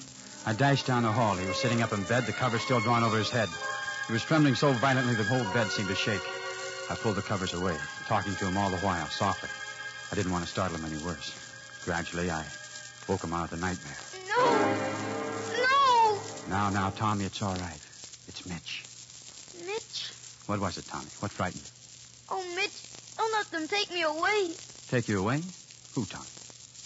I 0.45 0.53
dashed 0.53 0.87
down 0.87 1.05
the 1.05 1.13
hall. 1.13 1.37
He 1.37 1.47
was 1.47 1.57
sitting 1.57 1.83
up 1.83 1.93
in 1.93 2.03
bed, 2.05 2.27
the 2.27 2.33
cover 2.33 2.59
still 2.59 2.81
drawn 2.81 3.05
over 3.05 3.17
his 3.17 3.31
head. 3.31 3.49
He 4.07 4.13
was 4.13 4.25
trembling 4.25 4.55
so 4.55 4.73
violently 4.73 5.15
the 5.15 5.25
whole 5.25 5.45
bed 5.53 5.69
seemed 5.69 5.89
to 5.89 5.95
shake. 5.95 6.23
I 6.91 6.95
pulled 6.95 7.17
the 7.17 7.23
covers 7.23 7.55
away, 7.55 7.77
talking 8.07 8.35
to 8.35 8.47
him 8.47 8.57
all 8.57 8.71
the 8.71 8.79
while, 8.79 9.07
softly. 9.09 9.51
I 10.11 10.15
didn't 10.15 10.33
want 10.33 10.45
to 10.45 10.51
startle 10.51 10.79
him 10.79 10.87
any 10.87 10.97
worse. 11.05 11.35
Gradually, 11.85 12.31
I 12.31 12.45
woke 13.09 13.25
him 13.25 13.33
out 13.33 13.45
of 13.45 13.51
the 13.51 13.57
nightmare. 13.57 13.97
No, 14.37 14.45
no, 15.57 16.21
Now, 16.49 16.71
now, 16.71 16.91
Tommy, 16.91 17.25
it's 17.25 17.41
all 17.43 17.57
right. 17.57 17.81
It's 18.27 18.45
Mitch. 18.45 18.85
Mitch. 19.67 20.13
What 20.47 20.61
was 20.61 20.77
it, 20.79 20.87
Tommy? 20.87 21.11
What 21.21 21.33
frightened 21.33 21.63
you? 21.65 21.71
Oh, 22.31 22.55
Mitch, 22.55 22.83
don't 23.17 23.33
let 23.33 23.51
them 23.51 23.69
take 23.69 23.91
me 23.91 24.03
away. 24.03 24.55
Take 24.91 25.09
you 25.09 25.19
away? 25.19 25.43
Who, 25.95 26.05
Tommy? 26.07 26.29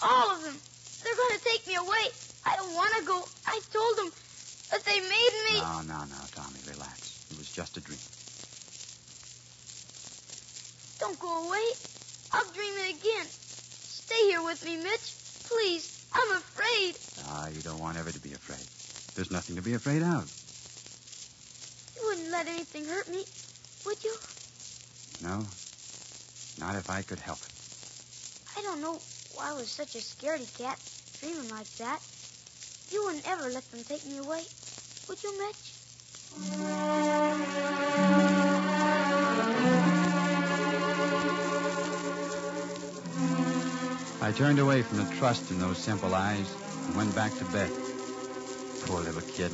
All 0.01 0.35
of 0.35 0.41
them. 0.41 0.59
They're 1.03 1.15
going 1.15 1.39
to 1.39 1.43
take 1.45 1.67
me 1.67 1.75
away. 1.75 2.05
I 2.45 2.55
don't 2.55 2.73
want 2.73 2.93
to 2.99 3.05
go. 3.05 3.27
I 3.45 3.59
told 3.71 3.97
them, 3.97 4.13
but 4.71 4.85
they 4.85 4.99
made 4.99 5.35
me. 5.51 5.59
No, 5.59 5.81
no, 5.81 6.05
no, 6.05 6.15
Tommy, 6.33 6.59
relax. 6.65 7.19
It 7.31 7.37
was 7.37 7.49
just 7.49 7.77
a 7.77 7.81
dream. 7.81 7.99
Don't 10.99 11.19
go 11.19 11.47
away. 11.47 11.63
I'll 12.31 12.51
dream 12.53 12.73
it 12.87 12.95
again. 12.95 13.27
Stay 14.13 14.27
here 14.27 14.43
with 14.43 14.63
me, 14.63 14.77
Mitch. 14.77 15.15
Please. 15.47 15.89
I'm 16.13 16.37
afraid. 16.37 16.95
Ah, 17.25 17.47
you 17.47 17.63
don't 17.63 17.79
want 17.79 17.97
ever 17.97 18.11
to 18.11 18.19
be 18.19 18.33
afraid. 18.33 18.67
There's 19.15 19.31
nothing 19.31 19.55
to 19.55 19.61
be 19.61 19.73
afraid 19.73 20.03
of. 20.03 20.29
You 21.95 22.01
wouldn't 22.05 22.29
let 22.31 22.47
anything 22.47 22.85
hurt 22.85 23.09
me, 23.09 23.25
would 23.85 24.03
you? 24.03 24.15
No, 25.19 25.47
not 26.57 26.75
if 26.75 26.89
I 26.91 27.01
could 27.01 27.17
help 27.17 27.39
it. 27.41 27.51
I 28.55 28.61
don't 28.61 28.81
know 28.81 29.01
why 29.33 29.49
I 29.49 29.53
was 29.53 29.71
such 29.71 29.95
a 29.95 29.99
scaredy 29.99 30.47
cat, 30.53 30.77
dreaming 31.19 31.49
like 31.49 31.75
that. 31.79 31.99
You 32.91 33.05
wouldn't 33.05 33.27
ever 33.27 33.49
let 33.49 33.69
them 33.71 33.83
take 33.83 34.05
me 34.05 34.17
away, 34.17 34.43
would 35.07 35.23
you, 35.23 35.33
Mitch? 35.39 37.02
I 44.23 44.31
turned 44.31 44.57
away 44.57 44.83
from 44.83 44.99
the 44.99 45.15
trust 45.15 45.51
in 45.51 45.59
those 45.59 45.77
simple 45.77 46.15
eyes 46.15 46.49
and 46.87 46.95
went 46.95 47.13
back 47.13 47.37
to 47.39 47.43
bed. 47.43 47.69
Poor 48.85 49.01
little 49.01 49.19
kid. 49.19 49.51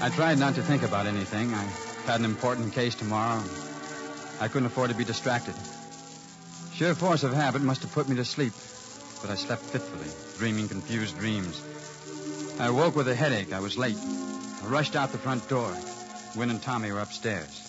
I 0.00 0.08
tried 0.08 0.38
not 0.38 0.54
to 0.54 0.62
think 0.62 0.84
about 0.84 1.06
anything. 1.06 1.52
I 1.52 1.64
had 2.06 2.20
an 2.20 2.26
important 2.26 2.72
case 2.72 2.94
tomorrow. 2.94 3.40
and 3.40 3.50
I 4.40 4.46
couldn't 4.46 4.66
afford 4.66 4.90
to 4.90 4.96
be 4.96 5.02
distracted. 5.02 5.56
Sheer 6.74 6.94
force 6.94 7.24
of 7.24 7.32
habit 7.32 7.60
must 7.62 7.82
have 7.82 7.90
put 7.90 8.08
me 8.08 8.14
to 8.16 8.24
sleep, 8.24 8.52
but 9.20 9.30
I 9.30 9.34
slept 9.34 9.62
fitfully, 9.62 10.12
dreaming 10.38 10.68
confused 10.68 11.18
dreams. 11.18 11.60
I 12.60 12.70
woke 12.70 12.94
with 12.94 13.08
a 13.08 13.16
headache. 13.16 13.52
I 13.52 13.58
was 13.58 13.76
late. 13.76 13.98
I 14.62 14.66
rushed 14.68 14.94
out 14.94 15.10
the 15.10 15.18
front 15.18 15.48
door. 15.48 15.76
Win 16.36 16.50
and 16.50 16.62
Tommy 16.62 16.92
were 16.92 17.00
upstairs. 17.00 17.60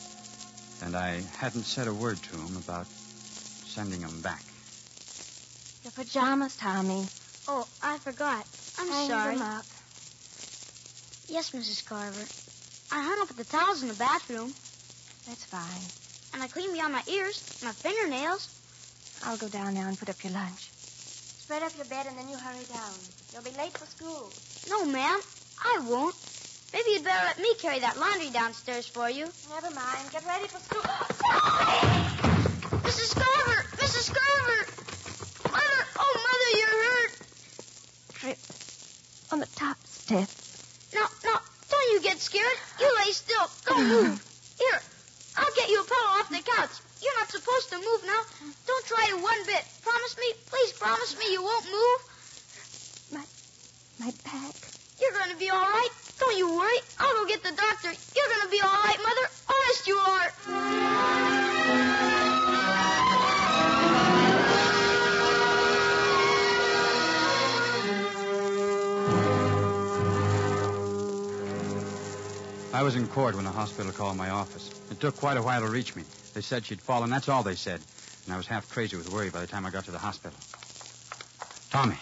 And 0.83 0.95
I 0.95 1.23
hadn't 1.39 1.63
said 1.63 1.87
a 1.87 1.93
word 1.93 2.21
to 2.21 2.35
him 2.35 2.55
about 2.55 2.85
sending 3.65 4.01
him 4.01 4.21
back. 4.21 4.50
Pajamas, 6.01 6.57
Tommy. 6.57 7.05
Oh, 7.47 7.67
I 7.83 7.99
forgot. 7.99 8.43
I'm 8.79 8.87
Hang 8.89 9.07
sorry. 9.07 9.35
them 9.35 9.43
up. 9.43 9.65
Yes, 11.29 11.51
Mrs. 11.51 11.85
Carver. 11.85 12.25
I 12.91 13.03
hung 13.03 13.21
up 13.21 13.29
the 13.29 13.43
towels 13.43 13.83
in 13.83 13.87
the 13.87 13.93
bathroom, 13.93 14.51
That's 15.27 15.45
fine. 15.45 15.85
and 16.33 16.41
I 16.41 16.47
cleaned 16.47 16.73
beyond 16.73 16.93
my 16.93 17.03
ears, 17.05 17.37
my 17.63 17.71
fingernails. 17.71 18.49
I'll 19.23 19.37
go 19.37 19.47
down 19.47 19.75
now 19.75 19.87
and 19.87 19.99
put 19.99 20.09
up 20.09 20.23
your 20.23 20.33
lunch. 20.33 20.71
Spread 20.73 21.61
up 21.61 21.75
your 21.77 21.85
bed 21.85 22.07
and 22.07 22.17
then 22.17 22.27
you 22.29 22.35
hurry 22.37 22.65
down. 22.73 22.93
You'll 23.33 23.43
be 23.43 23.51
late 23.51 23.77
for 23.77 23.85
school. 23.85 24.31
No, 24.71 24.83
ma'am, 24.91 25.21
I 25.63 25.85
won't. 25.87 26.15
Maybe 26.73 26.91
you'd 26.97 27.03
better 27.03 27.25
let 27.27 27.37
me 27.37 27.53
carry 27.61 27.79
that 27.81 27.99
laundry 27.99 28.31
downstairs 28.31 28.87
for 28.87 29.07
you. 29.07 29.27
Never 29.53 29.69
mind. 29.75 30.09
Get 30.11 30.25
ready 30.25 30.47
for 30.47 30.57
school. 30.65 30.81
Mrs. 32.89 33.13
Carver! 33.13 33.65
Mrs. 33.77 34.09
Carver! 34.11 34.65
Mother! 35.51 35.85
Oh, 35.97 36.13
Mother, 36.27 36.51
you're 36.59 36.83
hurt. 36.83 37.11
Trip 38.13 38.37
on 39.31 39.39
the 39.39 39.47
No, 40.11 41.03
no, 41.23 41.33
don't 41.69 41.91
you 41.93 42.01
get 42.01 42.19
scared. 42.19 42.57
You 42.79 42.89
lay 42.99 43.11
still. 43.11 43.47
Don't 43.65 43.87
move. 43.95 44.23
Here, 44.59 44.81
I'll 45.35 45.55
get 45.55 45.69
you 45.69 45.79
a 45.79 45.85
pillow 45.85 46.11
off 46.19 46.29
the 46.29 46.43
couch. 46.43 46.75
You're 47.01 47.17
not 47.17 47.31
supposed 47.31 47.69
to 47.71 47.77
move 47.77 48.01
now. 48.05 48.21
Don't 48.67 48.85
try 48.85 49.07
it 49.09 49.23
one 49.23 49.45
bit. 49.45 49.63
Promise 49.81 50.15
me, 50.19 50.33
please 50.49 50.73
promise 50.73 51.17
me 51.17 51.31
you 51.31 51.41
won't 51.41 51.65
move. 51.65 51.99
My, 53.11 53.25
my 53.99 54.11
back. 54.23 54.71
You're 54.99 55.17
going 55.17 55.31
to 55.31 55.37
be 55.37 55.49
all 55.49 55.61
right. 55.61 55.89
Don't 56.19 56.37
you 56.37 56.57
was 72.91 72.97
in 72.97 73.07
court 73.07 73.35
when 73.35 73.45
the 73.45 73.51
hospital 73.51 73.89
called 73.93 74.17
my 74.17 74.31
office. 74.31 74.69
It 74.89 74.99
took 74.99 75.15
quite 75.15 75.37
a 75.37 75.41
while 75.41 75.61
to 75.61 75.69
reach 75.69 75.95
me. 75.95 76.03
They 76.33 76.41
said 76.41 76.65
she'd 76.65 76.81
fallen. 76.81 77.09
That's 77.09 77.29
all 77.29 77.41
they 77.41 77.55
said. 77.55 77.79
And 78.25 78.33
I 78.33 78.37
was 78.37 78.47
half 78.47 78.69
crazy 78.69 78.97
with 78.97 79.09
worry 79.09 79.29
by 79.29 79.39
the 79.39 79.47
time 79.47 79.65
I 79.65 79.69
got 79.69 79.85
to 79.85 79.91
the 79.91 79.97
hospital. 79.97 80.37
Tommy, 81.69 81.95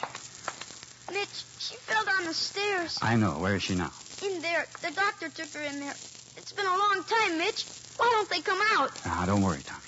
Mitch, 1.13 1.43
she 1.59 1.75
fell 1.75 2.03
down 2.05 2.25
the 2.25 2.33
stairs. 2.33 2.97
I 3.03 3.17
know. 3.17 3.37
Where 3.37 3.55
is 3.55 3.61
she 3.61 3.75
now? 3.75 3.91
In 4.25 4.41
there. 4.41 4.65
The 4.81 4.89
doctor 4.89 5.29
took 5.29 5.53
her 5.53 5.61
in 5.61 5.79
there. 5.79 5.93
It's 6.37 6.53
been 6.53 6.65
a 6.65 6.69
long 6.69 7.03
time, 7.07 7.37
Mitch. 7.37 7.65
Why 7.97 8.09
don't 8.11 8.29
they 8.31 8.41
come 8.41 8.59
out? 8.71 8.89
Ah, 9.05 9.25
don't 9.27 9.43
worry, 9.43 9.61
Tommy. 9.63 9.83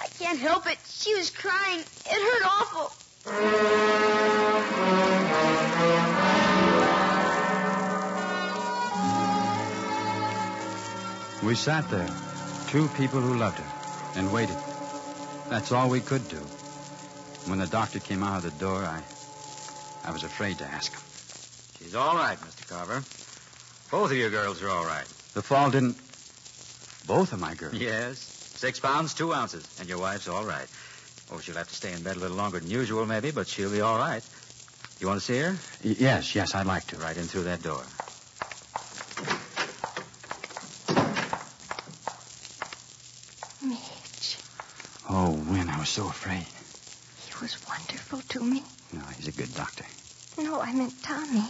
I 0.00 0.08
can't 0.18 0.40
help 0.40 0.66
it. 0.66 0.78
She 0.88 1.14
was 1.14 1.30
crying. 1.30 1.78
It 1.78 2.20
hurt 2.20 2.42
awful. 2.46 2.90
We 11.44 11.54
sat 11.54 11.88
there, 11.90 12.08
two 12.68 12.88
people 12.96 13.20
who 13.20 13.34
loved 13.34 13.58
her, 13.58 14.18
and 14.18 14.32
waited. 14.32 14.56
That's 15.50 15.72
all 15.72 15.88
we 15.90 16.00
could 16.00 16.26
do. 16.28 16.38
When 17.46 17.58
the 17.58 17.66
doctor 17.66 17.98
came 18.00 18.22
out 18.22 18.38
of 18.38 18.42
the 18.44 18.58
door, 18.64 18.82
I, 18.82 19.02
I 20.04 20.10
was 20.12 20.22
afraid 20.24 20.58
to 20.58 20.64
ask 20.64 20.92
him. 20.92 21.00
She's 21.78 21.94
all 21.94 22.14
right, 22.16 22.38
Mr. 22.40 22.66
Carver. 22.68 23.04
Both 23.90 24.10
of 24.10 24.16
your 24.16 24.30
girls 24.30 24.62
are 24.62 24.70
all 24.70 24.84
right. 24.86 25.06
The 25.34 25.42
fall 25.42 25.70
didn't. 25.70 25.96
Both 27.06 27.32
of 27.34 27.38
my 27.40 27.54
girls. 27.54 27.74
Yes. 27.74 28.18
Six 28.56 28.80
pounds, 28.80 29.12
two 29.12 29.34
ounces. 29.34 29.68
And 29.78 29.88
your 29.88 29.98
wife's 29.98 30.28
all 30.28 30.44
right. 30.46 30.66
Oh, 31.30 31.40
she'll 31.40 31.56
have 31.56 31.68
to 31.68 31.74
stay 31.74 31.92
in 31.92 32.02
bed 32.02 32.16
a 32.16 32.20
little 32.20 32.36
longer 32.36 32.60
than 32.60 32.70
usual, 32.70 33.04
maybe, 33.04 33.30
but 33.30 33.46
she'll 33.46 33.70
be 33.70 33.82
all 33.82 33.98
right. 33.98 34.22
You 35.00 35.06
want 35.08 35.20
to 35.20 35.26
see 35.26 35.38
her? 35.38 35.56
Y- 35.84 35.96
yes, 35.98 36.34
yes, 36.34 36.54
I'd 36.54 36.66
like 36.66 36.86
to. 36.88 36.96
Right 36.96 37.16
in 37.16 37.24
through 37.26 37.44
that 37.44 37.62
door. 37.62 37.84
Mitch, 43.62 44.38
Oh, 45.08 45.30
Win, 45.30 45.68
I 45.68 45.73
was 45.84 45.90
so 45.90 46.08
afraid. 46.08 46.46
he 47.26 47.34
was 47.42 47.58
wonderful 47.68 48.22
to 48.30 48.40
me. 48.40 48.64
No, 48.90 49.02
he's 49.18 49.26
a 49.28 49.32
good 49.32 49.52
doctor. 49.52 49.84
No, 50.38 50.58
I 50.58 50.72
meant 50.72 50.94
Tommy. 51.02 51.46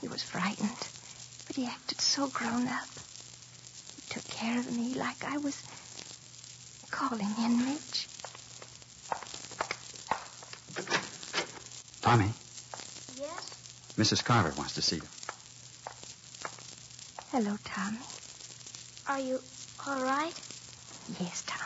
He 0.00 0.08
was 0.08 0.22
frightened, 0.22 0.78
but 1.46 1.54
he 1.54 1.66
acted 1.66 2.00
so 2.00 2.26
grown 2.28 2.66
up. 2.68 2.88
He 3.96 4.02
took 4.08 4.26
care 4.28 4.58
of 4.60 4.72
me 4.72 4.94
like 4.94 5.22
I 5.24 5.36
was 5.36 5.62
calling 6.90 7.34
in 7.38 7.66
Mitch. 7.66 8.08
Tommy, 12.00 12.32
Yes? 13.18 13.56
Mrs. 13.98 14.24
Carver 14.24 14.54
wants 14.56 14.72
to 14.76 14.80
see 14.80 14.96
you. 14.96 15.08
Hello, 17.30 17.58
Tommy. 17.62 18.06
Are 19.06 19.20
you 19.20 19.42
all 19.86 20.00
right? 20.00 20.40
Yes, 21.20 21.42
Tommy. 21.46 21.63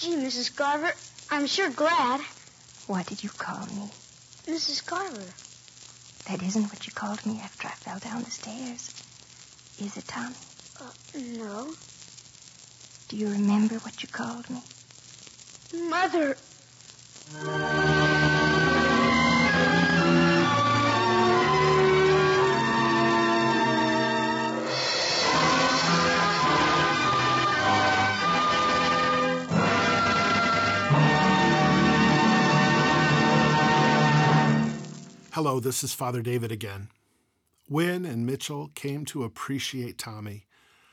Gee, 0.00 0.16
Mrs. 0.16 0.56
Carver, 0.56 0.94
I'm 1.28 1.46
sure 1.46 1.68
glad. 1.68 2.22
What 2.86 3.06
did 3.06 3.22
you 3.22 3.28
call 3.28 3.66
me? 3.66 3.92
Mrs. 4.48 4.84
Carver. 4.86 5.34
That 6.24 6.42
isn't 6.42 6.70
what 6.70 6.86
you 6.86 6.92
called 6.94 7.24
me 7.26 7.38
after 7.44 7.68
I 7.68 7.74
fell 7.84 7.98
down 7.98 8.22
the 8.22 8.30
stairs. 8.30 8.94
Is 9.78 9.98
it, 9.98 10.08
Tommy? 10.08 10.36
Uh, 10.80 10.90
no. 11.14 11.74
Do 13.08 13.18
you 13.18 13.28
remember 13.28 13.74
what 13.80 14.02
you 14.02 14.08
called 14.08 14.48
me? 14.48 14.64
Mother. 15.74 16.38
Hello, 35.42 35.58
this 35.58 35.82
is 35.82 35.94
Father 35.94 36.20
David 36.20 36.52
again. 36.52 36.90
Win 37.66 38.04
and 38.04 38.26
Mitchell 38.26 38.70
came 38.74 39.06
to 39.06 39.24
appreciate 39.24 39.96
Tommy. 39.96 40.44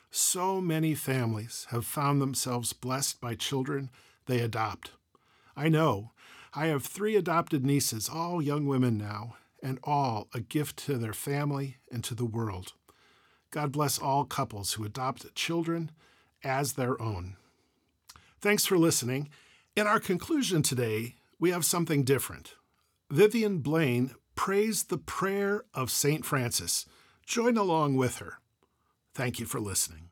So 0.09 0.61
many 0.61 0.95
families 0.95 1.67
have 1.71 1.85
found 1.85 2.21
themselves 2.21 2.71
blessed 2.71 3.19
by 3.19 3.35
children 3.35 3.89
they 4.25 4.39
adopt. 4.39 4.91
I 5.57 5.67
know. 5.67 6.11
I 6.53 6.67
have 6.67 6.85
three 6.85 7.17
adopted 7.17 7.65
nieces, 7.65 8.07
all 8.07 8.41
young 8.41 8.67
women 8.67 8.97
now, 8.97 9.35
and 9.61 9.79
all 9.83 10.29
a 10.33 10.39
gift 10.39 10.77
to 10.85 10.97
their 10.97 11.11
family 11.11 11.75
and 11.91 12.01
to 12.05 12.15
the 12.15 12.23
world. 12.23 12.71
God 13.51 13.73
bless 13.73 13.99
all 13.99 14.23
couples 14.23 14.71
who 14.71 14.85
adopt 14.85 15.35
children 15.35 15.91
as 16.41 16.71
their 16.71 17.01
own. 17.01 17.35
Thanks 18.39 18.65
for 18.65 18.77
listening. 18.77 19.27
In 19.75 19.87
our 19.87 19.99
conclusion 19.99 20.63
today, 20.63 21.15
we 21.37 21.51
have 21.51 21.65
something 21.65 22.05
different. 22.05 22.53
Vivian 23.11 23.57
Blaine 23.57 24.11
praised 24.37 24.89
the 24.89 24.97
prayer 24.97 25.65
of 25.73 25.91
St. 25.91 26.23
Francis. 26.23 26.85
Join 27.25 27.57
along 27.57 27.97
with 27.97 28.19
her. 28.19 28.39
Thank 29.13 29.39
you 29.39 29.45
for 29.45 29.59
listening. 29.59 30.11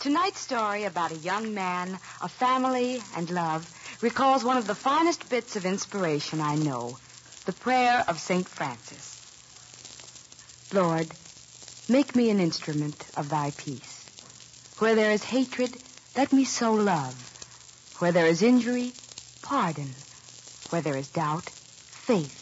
Tonight's 0.00 0.40
story 0.40 0.84
about 0.84 1.12
a 1.12 1.16
young 1.16 1.54
man, 1.54 1.98
a 2.20 2.28
family, 2.28 3.00
and 3.16 3.30
love 3.30 3.70
recalls 4.02 4.44
one 4.44 4.56
of 4.56 4.66
the 4.66 4.74
finest 4.74 5.30
bits 5.30 5.54
of 5.54 5.64
inspiration 5.64 6.40
I 6.40 6.56
know 6.56 6.98
the 7.46 7.52
prayer 7.52 8.04
of 8.08 8.18
St. 8.18 8.48
Francis. 8.48 9.20
Lord, 10.72 11.08
make 11.88 12.14
me 12.16 12.30
an 12.30 12.40
instrument 12.40 13.06
of 13.16 13.28
thy 13.28 13.52
peace. 13.56 14.04
Where 14.78 14.94
there 14.94 15.12
is 15.12 15.22
hatred, 15.22 15.76
let 16.16 16.32
me 16.32 16.44
sow 16.44 16.74
love. 16.74 17.14
Where 17.98 18.12
there 18.12 18.26
is 18.26 18.42
injury, 18.42 18.92
pardon. 19.42 19.90
Where 20.70 20.82
there 20.82 20.96
is 20.96 21.08
doubt, 21.08 21.48
faith. 21.48 22.41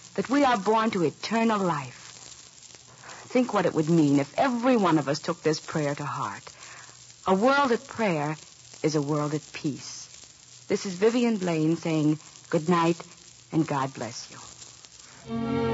that 0.15 0.29
we 0.29 0.43
are 0.43 0.57
born 0.57 0.91
to 0.91 1.03
eternal 1.03 1.59
life. 1.59 2.07
Think 3.29 3.53
what 3.53 3.65
it 3.65 3.73
would 3.73 3.89
mean 3.89 4.19
if 4.19 4.33
every 4.37 4.75
one 4.75 4.97
of 4.97 5.07
us 5.07 5.19
took 5.19 5.41
this 5.41 5.59
prayer 5.59 5.95
to 5.95 6.05
heart. 6.05 6.43
A 7.25 7.33
world 7.33 7.71
at 7.71 7.87
prayer 7.87 8.35
is 8.83 8.95
a 8.95 9.01
world 9.01 9.33
at 9.33 9.53
peace. 9.53 10.09
This 10.67 10.85
is 10.85 10.95
Vivian 10.95 11.37
Blaine 11.37 11.77
saying 11.77 12.19
good 12.49 12.67
night 12.67 12.97
and 13.51 13.65
God 13.65 13.93
bless 13.93 14.29
you. 14.31 15.70